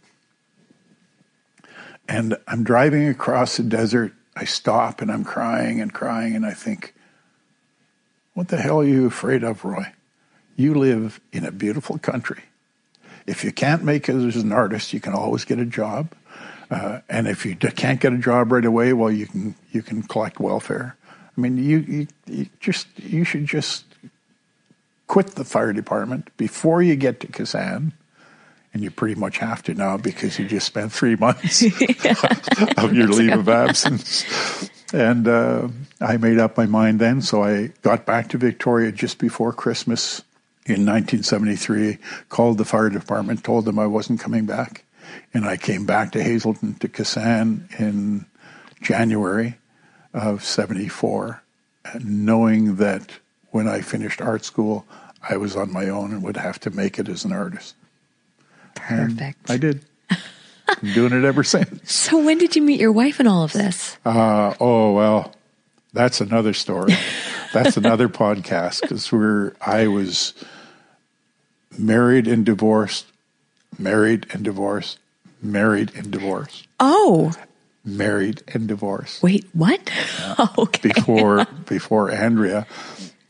[2.08, 4.14] And I'm driving across the desert.
[4.36, 6.96] I stop and I'm crying and crying, and I think,
[8.34, 9.94] what the hell are you afraid of, Roy?
[10.56, 12.42] You live in a beautiful country.
[13.30, 16.14] If you can't make it as an artist, you can always get a job.
[16.72, 20.04] Uh, and if you can't get a job right away, well, you can you can
[20.04, 20.96] collect welfare.
[21.38, 23.86] I mean, you, you, you just you should just
[25.08, 27.94] quit the fire department before you get to Ksan,
[28.74, 31.64] and you pretty much have to now because you just spent three months
[32.78, 34.70] of your leave of absence.
[34.94, 35.70] And uh,
[36.02, 40.24] I made up my mind then, so I got back to Victoria just before Christmas
[40.70, 41.98] in 1973.
[42.30, 44.84] Called the fire department, told them I wasn't coming back,
[45.34, 48.26] and I came back to Hazelton to Ksan in
[48.82, 49.58] January
[50.14, 51.42] of 74,
[52.04, 53.20] knowing that
[53.52, 54.86] when I finished art school,
[55.28, 57.76] I was on my own and would have to make it as an artist.
[58.76, 59.50] perfect.
[59.50, 59.82] I did.
[60.82, 61.70] Been doing it ever since.
[62.10, 63.98] So when did you meet your wife in all of this?
[64.06, 65.34] Uh, oh well,
[65.94, 66.94] that's another story.
[67.54, 70.36] That's another podcast because we're I was
[71.80, 73.06] married and divorced,
[73.78, 75.00] married and divorced,
[75.42, 77.32] married and divorced, Oh,
[77.86, 79.80] married and divorced wait, what?
[80.58, 80.90] okay.
[80.90, 82.68] before before Andrea,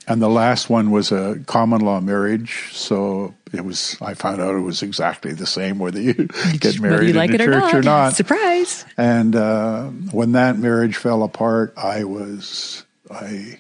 [0.08, 2.70] And the last one was a common law marriage.
[2.74, 6.14] So it was, I found out it was exactly the same whether you
[6.60, 7.76] get married you like in the or church not.
[7.76, 8.14] or not.
[8.14, 8.86] Surprise.
[8.98, 13.60] And uh, when that marriage fell apart, I was I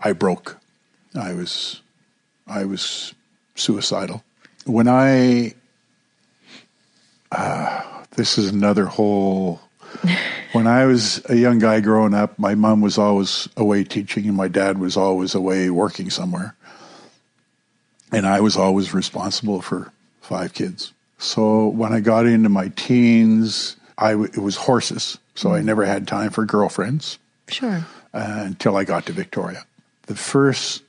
[0.00, 0.58] I broke.
[1.14, 1.80] I was
[2.46, 3.12] I was
[3.60, 4.24] suicidal.
[4.66, 5.54] When I
[7.32, 7.82] uh,
[8.16, 9.60] this is another whole.
[10.52, 14.36] When I was a young guy growing up, my mom was always away teaching, and
[14.36, 16.56] my dad was always away working somewhere,
[18.10, 20.92] and I was always responsible for five kids.
[21.18, 25.84] So when I got into my teens, I w- it was horses, so I never
[25.84, 27.86] had time for girlfriends Sure.
[28.12, 29.64] uh, until I got to Victoria.
[30.06, 30.82] The first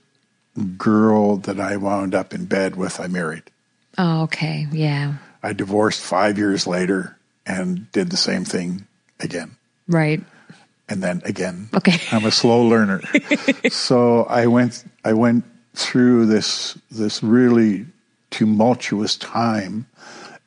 [0.78, 3.43] girl that I wound up in bed with, I married.
[3.97, 4.68] Oh, okay.
[4.72, 5.16] Yeah.
[5.43, 8.86] I divorced five years later and did the same thing
[9.20, 9.56] again
[9.88, 10.22] Right.
[10.88, 11.70] and then again.
[11.74, 11.97] Okay.
[12.16, 13.02] I'm a slow learner.
[13.70, 15.43] so I went I went
[15.74, 17.86] through this this really
[18.30, 19.88] tumultuous time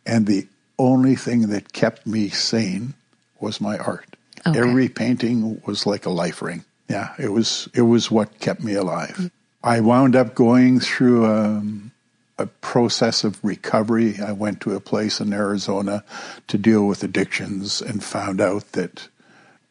[0.07, 0.47] and the
[0.79, 2.95] only thing that kept me sane
[3.41, 4.17] was my art.
[4.47, 4.59] Okay.
[4.59, 6.65] Every painting was like a life ring.
[6.89, 9.31] Yeah, it was it was what kept me alive.
[9.65, 11.91] I wound up going through um,
[12.39, 14.17] a process of recovery.
[14.21, 16.05] I went to a place in Arizona
[16.49, 19.09] to deal with addictions and found out that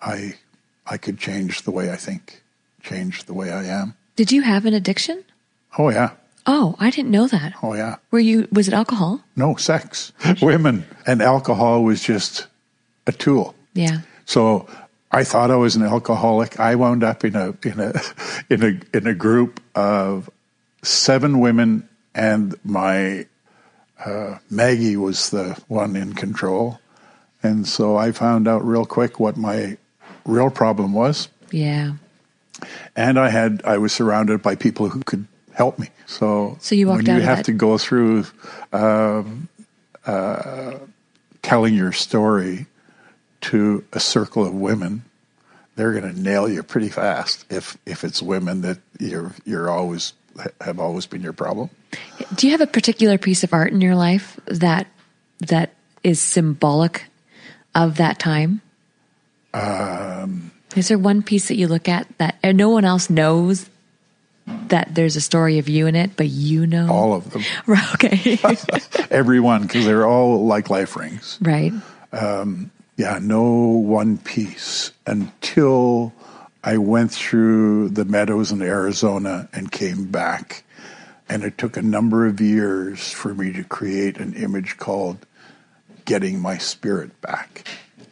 [0.01, 0.35] I
[0.85, 2.41] I could change the way I think,
[2.81, 3.95] change the way I am.
[4.15, 5.23] Did you have an addiction?
[5.77, 6.11] Oh yeah.
[6.45, 7.53] Oh, I didn't know that.
[7.61, 7.97] Oh yeah.
[8.11, 9.21] Were you, was it alcohol?
[9.35, 12.47] No sex, women, and alcohol was just
[13.07, 13.55] a tool.
[13.73, 14.01] Yeah.
[14.25, 14.67] So
[15.13, 16.59] I thought I was an alcoholic.
[16.59, 17.93] I wound up in a in a
[18.49, 20.29] in a in a group of
[20.81, 23.27] seven women, and my
[24.03, 26.79] uh, Maggie was the one in control.
[27.43, 29.77] And so I found out real quick what my
[30.25, 31.93] real problem was, Yeah.
[32.95, 35.89] and I had I was surrounded by people who could help me.
[36.07, 38.25] So So you walked when you have that- to go through
[38.71, 39.47] um,
[40.07, 40.75] uh,
[41.43, 42.65] telling your story
[43.43, 45.03] to a circle of women,
[45.75, 50.13] they're going to nail you pretty fast if if it's women that you're you're always
[50.61, 51.69] have always been your problem.
[52.35, 54.87] Do you have a particular piece of art in your life that
[55.39, 55.73] that
[56.03, 57.05] is symbolic
[57.75, 58.61] of that time?
[59.53, 63.69] Um, Is there one piece that you look at that and no one else knows
[64.45, 66.91] that there's a story of you in it, but you know?
[66.91, 67.43] all of them,
[67.93, 68.37] okay.
[69.11, 71.37] everyone, because they're all like life rings.
[71.41, 71.71] right.
[72.95, 76.13] Yeah, no one piece until
[76.63, 80.63] I went through the meadows in Arizona and came back.
[81.27, 85.25] And it took a number of years for me to create an image called
[86.05, 87.67] Getting My Spirit Back.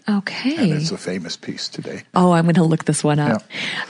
[0.10, 0.58] Okay.
[0.58, 2.04] And it's a famous piece today.
[2.16, 3.44] Oh, I'm going to look this one up.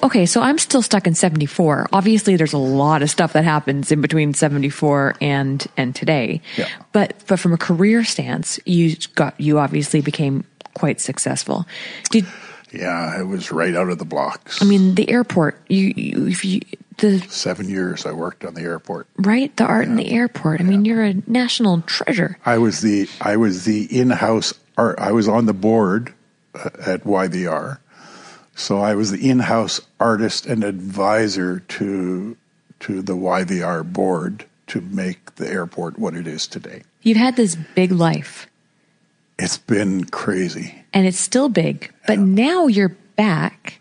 [0.03, 1.87] Okay, so I'm still stuck in 74.
[1.93, 6.41] Obviously, there's a lot of stuff that happens in between 74 and and today.
[6.57, 6.67] Yeah.
[6.91, 10.43] But but from a career stance, you got you obviously became
[10.74, 11.65] quite successful.
[12.09, 12.26] Did
[12.72, 14.61] Yeah, it was right out of the blocks.
[14.61, 15.61] I mean the airport?
[15.67, 16.61] You, you if you
[16.97, 19.07] the Seven years I worked on the airport.
[19.17, 20.61] right the art in the airport.
[20.61, 22.38] I mean, you're a national treasure.
[22.45, 24.99] I was the I was the in-house art.
[24.99, 26.13] I was on the board
[26.53, 27.80] uh, at YVR,
[28.55, 32.38] so I was the in-house artist and advisor to
[32.82, 36.84] to the YVR board to make the airport what it is today.
[37.01, 38.47] You've had this big life.
[39.41, 40.75] It's been crazy.
[40.93, 41.91] and it's still big.
[42.07, 43.79] But now you're back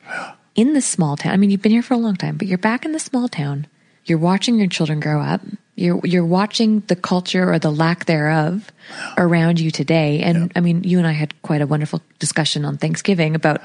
[0.54, 1.32] in the small town.
[1.32, 3.28] I mean, you've been here for a long time, but you're back in the small
[3.28, 3.66] town.
[4.04, 5.40] You're watching your children grow up.
[5.76, 8.70] You're you're watching the culture or the lack thereof
[9.16, 10.20] around you today.
[10.20, 13.60] And I mean, you and I had quite a wonderful discussion on Thanksgiving about,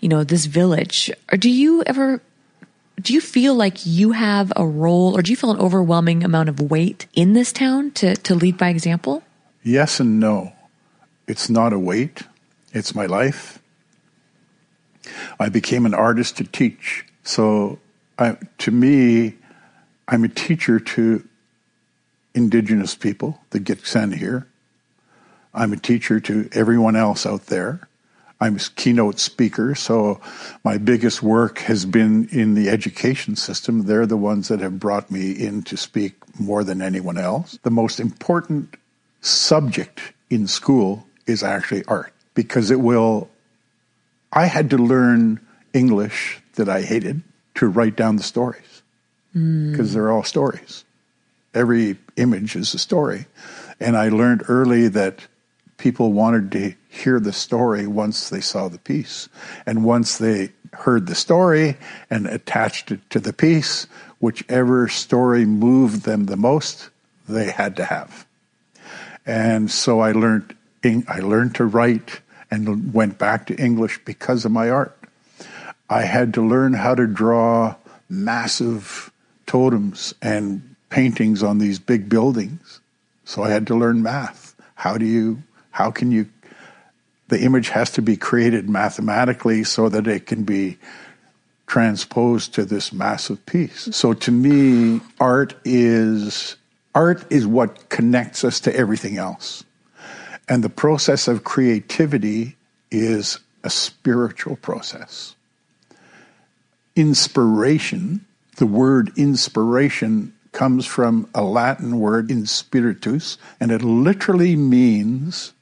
[0.00, 1.10] you know, this village.
[1.32, 2.20] Or do you ever
[3.00, 6.48] do you feel like you have a role or do you feel an overwhelming amount
[6.48, 9.22] of weight in this town to, to lead by example?
[9.62, 10.52] Yes and no.
[11.30, 12.24] It's not a weight.
[12.72, 13.62] It's my life.
[15.38, 17.06] I became an artist to teach.
[17.22, 17.78] So
[18.18, 19.36] I, to me,
[20.08, 21.22] I'm a teacher to
[22.34, 24.48] indigenous people that get sent here.
[25.54, 27.88] I'm a teacher to everyone else out there.
[28.40, 30.20] I'm a keynote speaker, so
[30.64, 33.84] my biggest work has been in the education system.
[33.84, 37.56] They're the ones that have brought me in to speak more than anyone else.
[37.62, 38.74] The most important
[39.20, 43.30] subject in school is actually art because it will.
[44.32, 45.40] I had to learn
[45.72, 47.22] English that I hated
[47.56, 48.82] to write down the stories
[49.32, 49.70] hmm.
[49.70, 50.84] because they're all stories.
[51.54, 53.26] Every image is a story.
[53.80, 55.26] And I learned early that
[55.78, 59.28] people wanted to hear the story once they saw the piece.
[59.66, 61.76] And once they heard the story
[62.10, 63.86] and attached it to the piece,
[64.20, 66.90] whichever story moved them the most,
[67.28, 68.26] they had to have.
[69.26, 70.54] And so I learned
[70.84, 72.20] I learned to write
[72.50, 74.96] and went back to English because of my art.
[75.88, 77.76] I had to learn how to draw
[78.08, 79.12] massive
[79.46, 82.80] totems and paintings on these big buildings.
[83.24, 84.54] So I had to learn math.
[84.74, 86.26] How do you how can you
[87.28, 90.78] the image has to be created mathematically so that it can be
[91.66, 93.88] transposed to this massive piece.
[93.92, 96.56] So to me, art is
[96.94, 99.62] art is what connects us to everything else.
[100.50, 102.56] And the process of creativity
[102.90, 105.36] is a spiritual process.
[106.96, 108.26] Inspiration,
[108.56, 115.52] the word inspiration comes from a Latin word inspiritus, and it literally means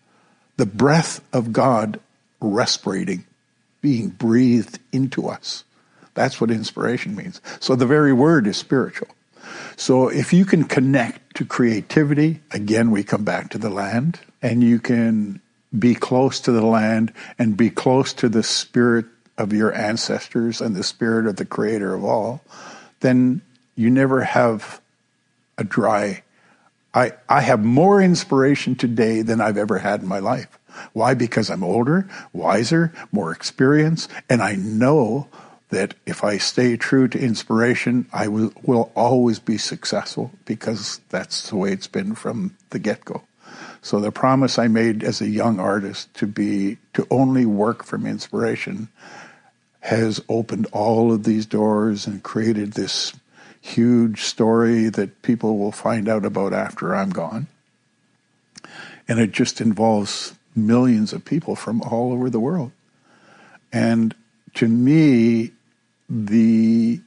[0.57, 2.01] the breath of God
[2.41, 3.25] respirating,
[3.83, 5.65] being breathed into us.
[6.15, 7.43] That's what inspiration means.
[7.61, 9.09] So the very word is spiritual.
[9.77, 14.63] So if you can connect to creativity, again, we come back to the land, and
[14.63, 15.41] you can
[15.79, 20.75] be close to the land and be close to the spirit of your ancestors and
[20.75, 22.43] the spirit of the creator of all,
[23.01, 23.41] then
[23.77, 24.81] you never have
[25.57, 26.23] a dry
[26.95, 30.59] I, I have more inspiration today than I've ever had in my life.
[30.93, 31.15] Why?
[31.15, 35.29] Because I'm older, wiser, more experienced, and I know
[35.71, 41.51] that if I stay true to inspiration, I will, will always be successful because that's
[41.51, 43.23] the way it's been from the get go.
[43.83, 48.07] So the promise I made as a young artist to be, to only work from
[48.07, 48.89] inspiration
[49.81, 53.15] has opened all of these doors and created this
[53.61, 57.47] huge story that people will find out about after I'm gone.
[59.07, 62.73] And it just involves millions of people from all over the world.
[63.73, 64.15] And
[64.55, 65.53] to me,
[66.09, 67.01] the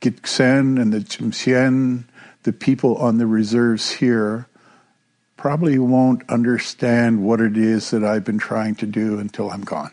[0.00, 2.04] Gitxsan and the Tsimshian,
[2.42, 4.46] the people on the reserves here,
[5.44, 9.90] probably won't understand what it is that I've been trying to do until I'm gone.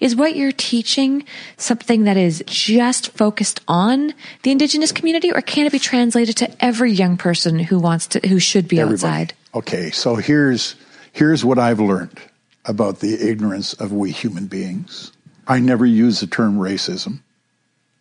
[0.00, 1.24] Is what you're teaching
[1.56, 6.50] something that is just focused on the indigenous community or can it be translated to
[6.64, 8.94] every young person who wants to who should be Everybody.
[8.94, 9.34] outside?
[9.54, 10.74] Okay, so here's
[11.12, 12.20] here's what I've learned
[12.64, 15.12] about the ignorance of we human beings.
[15.46, 17.20] I never use the term racism.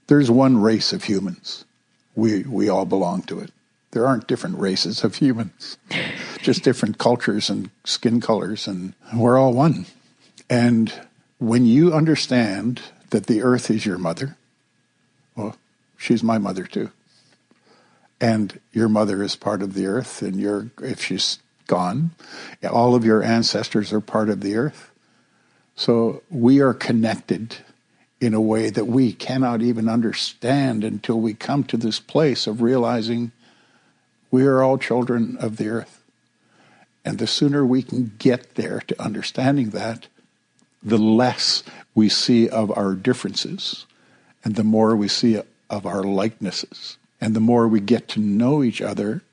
[0.07, 1.63] There's one race of humans.
[2.15, 3.51] We we all belong to it.
[3.91, 5.77] There aren't different races of humans.
[6.41, 9.85] just different cultures and skin colors and we're all one.
[10.49, 10.93] And
[11.39, 14.37] when you understand that the earth is your mother,
[15.35, 15.55] well,
[15.97, 16.91] she's my mother too.
[18.19, 22.11] And your mother is part of the earth, and you're, if she's gone,
[22.67, 24.91] all of your ancestors are part of the earth.
[25.75, 27.57] So we are connected
[28.19, 32.63] in a way that we cannot even understand until we come to this place of
[32.63, 33.31] realizing
[34.37, 36.03] we are all children of the earth.
[37.03, 40.05] And the sooner we can get there to understanding that,
[40.83, 41.63] the less
[41.95, 43.87] we see of our differences
[44.43, 46.99] and the more we see of our likenesses.
[47.19, 49.23] And the more we get to know each other,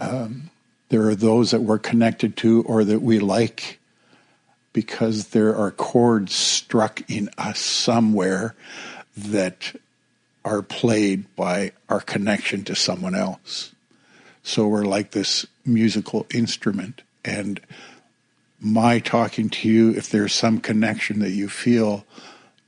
[0.00, 0.50] um,
[0.88, 3.78] there are those that we're connected to or that we like
[4.72, 8.56] because there are chords struck in us somewhere
[9.16, 9.76] that
[10.44, 13.70] are played by our connection to someone else.
[14.44, 17.02] So we're like this musical instrument.
[17.24, 17.60] And
[18.60, 22.04] my talking to you, if there's some connection that you feel,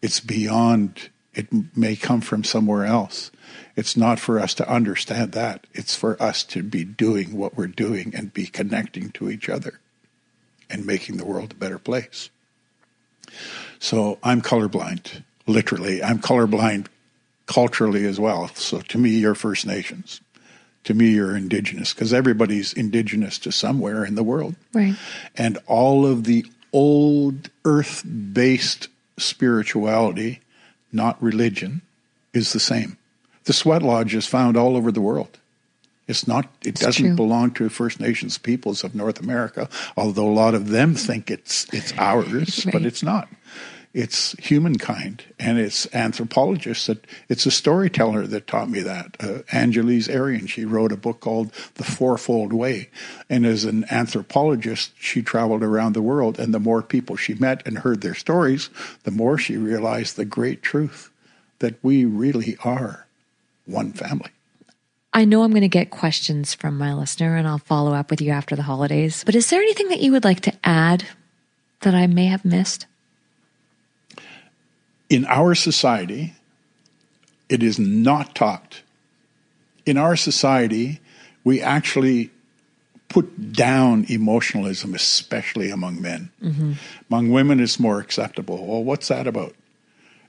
[0.01, 3.31] it's beyond, it may come from somewhere else.
[3.77, 5.67] It's not for us to understand that.
[5.75, 9.79] It's for us to be doing what we're doing and be connecting to each other
[10.71, 12.31] and making the world a better place.
[13.79, 16.03] So I'm colorblind, literally.
[16.03, 16.87] I'm colorblind
[17.45, 18.49] culturally as well.
[18.55, 20.23] So to me, you're First Nations
[20.87, 24.55] to me you're indigenous because everybody's indigenous to somewhere in the world.
[24.73, 24.95] Right.
[25.37, 30.41] And all of the old earth based spirituality,
[30.93, 31.83] not religion,
[32.33, 32.97] is the same.
[33.45, 35.39] The sweat lodge is found all over the world.
[36.09, 37.17] It's not it it's doesn't true.
[37.17, 41.67] belong to First Nations peoples of North America, although a lot of them think it's
[41.73, 42.73] it's ours, right.
[42.73, 43.29] but it's not
[43.97, 50.07] it's humankind and it's anthropologists that it's a storyteller that taught me that uh, angeles
[50.07, 52.91] arrien she wrote a book called the fourfold way
[53.31, 57.67] and as an anthropologist she traveled around the world and the more people she met
[57.67, 58.69] and heard their stories
[59.05, 61.11] the more she realized the great truth
[61.61, 63.07] that we really are
[63.65, 64.31] one family
[65.15, 68.21] I know I'm going to get questions from my listener and I'll follow up with
[68.21, 69.25] you after the holidays.
[69.25, 71.07] But is there anything that you would like to add
[71.81, 72.85] that I may have missed?
[75.09, 76.35] In our society,
[77.49, 78.83] it is not taught.
[79.85, 81.01] In our society,
[81.45, 82.31] we actually
[83.09, 86.31] put down emotionalism, especially among men.
[86.43, 86.73] Mm-hmm.
[87.09, 88.67] Among women, it's more acceptable.
[88.67, 89.55] Well, what's that about?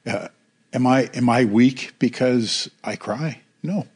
[0.05, 0.27] Uh,
[0.73, 3.41] am I am I weak because I cry?
[3.63, 3.87] No,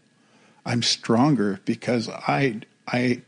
[0.66, 3.22] I'm stronger because I I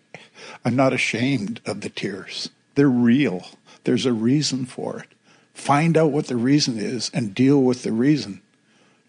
[0.65, 2.49] I'm not ashamed of the tears.
[2.75, 3.45] They're real.
[3.83, 5.12] There's a reason for it.
[5.53, 8.41] Find out what the reason is and deal with the reason.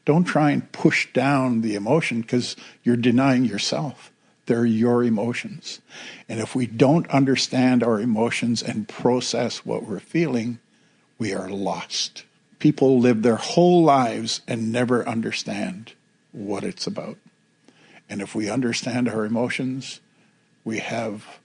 [0.04, 4.10] Don't try and push down the emotion because you're denying yourself.
[4.46, 5.80] They're your emotions.
[6.28, 10.58] And if we don't understand our emotions and process what we're feeling,
[11.18, 12.24] we are lost.
[12.58, 15.94] People live their whole lives and never understand
[16.32, 17.16] what it's about.
[18.08, 20.00] And if we understand our emotions,
[20.64, 21.38] we have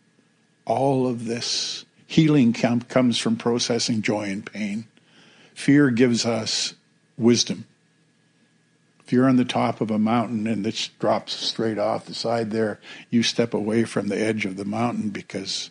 [0.65, 4.85] all of this healing com- comes from processing joy and pain.
[5.53, 6.73] Fear gives us
[7.19, 7.65] wisdom.
[9.05, 12.49] If you're on the top of a mountain and it drops straight off the side
[12.49, 12.79] there,
[13.11, 15.69] you step away from the edge of the mountain because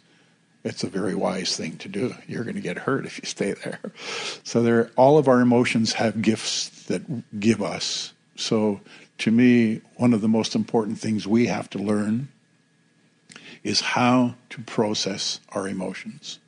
[0.62, 2.14] it's a very wise thing to do.
[2.28, 3.80] You're going to get hurt if you stay there.
[4.44, 8.12] So there, all of our emotions have gifts that give us.
[8.36, 8.80] So
[9.18, 12.28] to me, one of the most important things we have to learn
[13.68, 16.38] is how to process our emotions,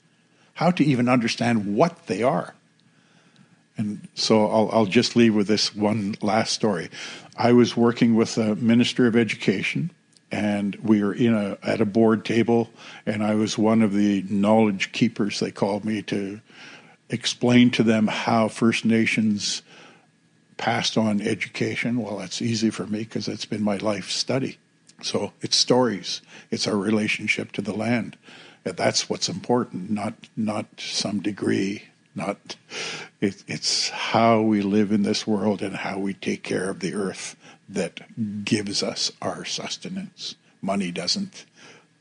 [0.54, 2.54] how to even understand what they are.
[3.76, 6.88] And so I'll, I'll just leave with this one last story.
[7.36, 9.90] I was working with a minister of education
[10.32, 12.70] and we were in a at a board table
[13.04, 16.40] and I was one of the knowledge keepers they called me to
[17.10, 19.60] explain to them how First Nations
[20.56, 22.00] passed on education.
[22.00, 24.58] Well, that's easy for me because it's been my life study.
[25.04, 26.20] So it's stories.
[26.50, 28.16] It's our relationship to the land.
[28.64, 32.56] That's what's important, not not some degree, not
[33.20, 36.94] it, it's how we live in this world and how we take care of the
[36.94, 37.36] earth
[37.68, 40.34] that gives us our sustenance.
[40.60, 41.46] Money doesn't.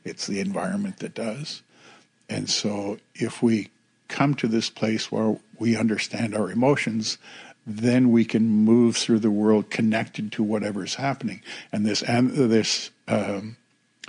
[0.03, 1.61] It's the environment that does.
[2.29, 3.69] And so if we
[4.07, 7.17] come to this place where we understand our emotions,
[7.69, 11.41] then we can move through the world connected to whatever's happening.
[11.71, 13.57] And this this um,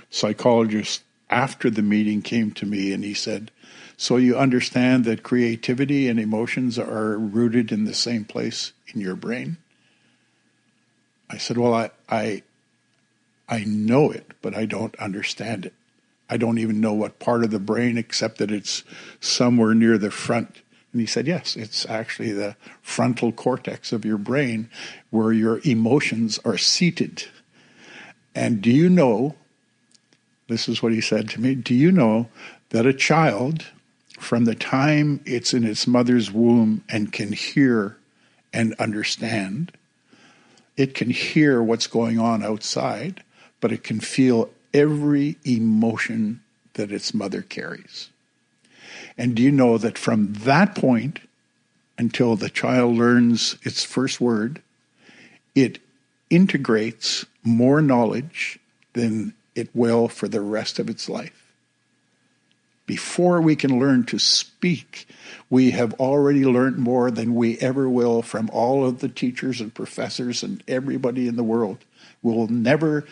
[0.09, 3.51] psychologist after the meeting came to me and he said,
[3.97, 9.15] "So you understand that creativity and emotions are rooted in the same place in your
[9.15, 9.57] brain?"
[11.29, 12.41] I said, "Well, I I
[13.47, 15.73] I know it, but I don't understand it.
[16.31, 18.83] I don't even know what part of the brain, except that it's
[19.19, 20.61] somewhere near the front
[20.91, 24.69] and he said, Yes, it's actually the frontal cortex of your brain
[25.09, 27.25] where your emotions are seated.
[28.35, 29.35] And do you know,
[30.47, 32.27] this is what he said to me, do you know
[32.69, 33.65] that a child,
[34.19, 37.97] from the time it's in its mother's womb and can hear
[38.53, 39.71] and understand,
[40.77, 43.23] it can hear what's going on outside,
[43.59, 46.41] but it can feel every emotion
[46.73, 48.09] that its mother carries.
[49.21, 51.19] And do you know that from that point
[51.95, 54.63] until the child learns its first word,
[55.53, 55.77] it
[56.31, 58.57] integrates more knowledge
[58.93, 61.53] than it will for the rest of its life.
[62.87, 65.07] Before we can learn to speak,
[65.51, 69.71] we have already learned more than we ever will from all of the teachers and
[69.71, 71.77] professors and everybody in the world.
[72.23, 73.05] We'll never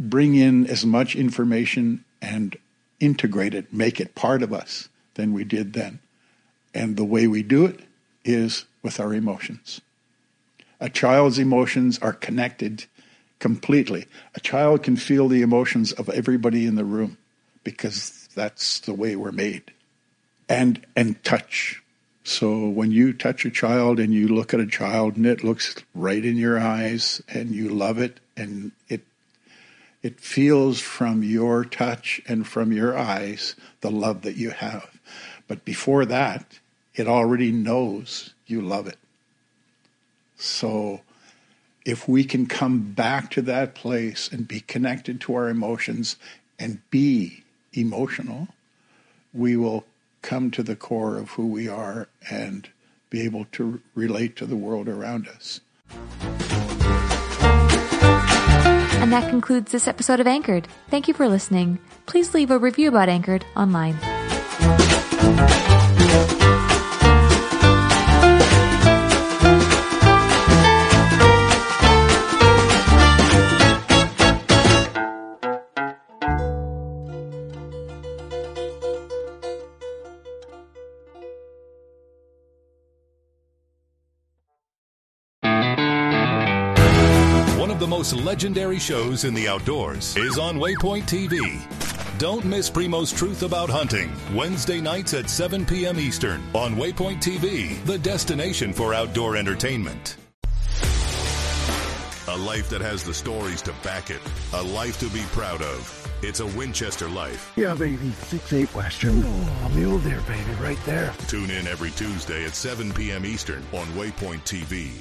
[0.00, 2.56] bring in as much information and
[3.00, 5.98] integrate it, make it part of us than we did then.
[6.72, 7.80] And the way we do it
[8.24, 9.80] is with our emotions.
[10.80, 12.84] A child's emotions are connected
[13.38, 14.06] completely.
[14.34, 17.18] A child can feel the emotions of everybody in the room
[17.64, 19.72] because that's the way we're made.
[20.48, 21.82] And and touch.
[22.22, 25.74] So when you touch a child and you look at a child and it looks
[25.94, 29.02] right in your eyes and you love it and it
[30.02, 34.98] it feels from your touch and from your eyes the love that you have.
[35.46, 36.58] But before that,
[36.94, 38.98] it already knows you love it.
[40.36, 41.02] So
[41.84, 46.16] if we can come back to that place and be connected to our emotions
[46.58, 48.48] and be emotional,
[49.32, 49.84] we will
[50.22, 52.68] come to the core of who we are and
[53.10, 55.60] be able to relate to the world around us.
[59.00, 60.68] And that concludes this episode of Anchored.
[60.90, 61.78] Thank you for listening.
[62.04, 64.19] Please leave a review about Anchored online.
[88.12, 92.18] Most legendary shows in the outdoors is on Waypoint TV.
[92.18, 95.98] Don't miss Primo's Truth About Hunting, Wednesday nights at 7 p.m.
[95.98, 100.16] Eastern on Waypoint TV, the destination for outdoor entertainment.
[102.28, 104.20] A life that has the stories to back it,
[104.54, 105.96] a life to be proud of.
[106.22, 107.52] It's a Winchester life.
[107.56, 108.08] Yeah, baby.
[108.08, 109.22] 6-8 Western.
[109.24, 111.12] Oh, mule deer, baby, right there.
[111.28, 113.24] Tune in every Tuesday at 7 p.m.
[113.24, 115.00] Eastern on Waypoint TV.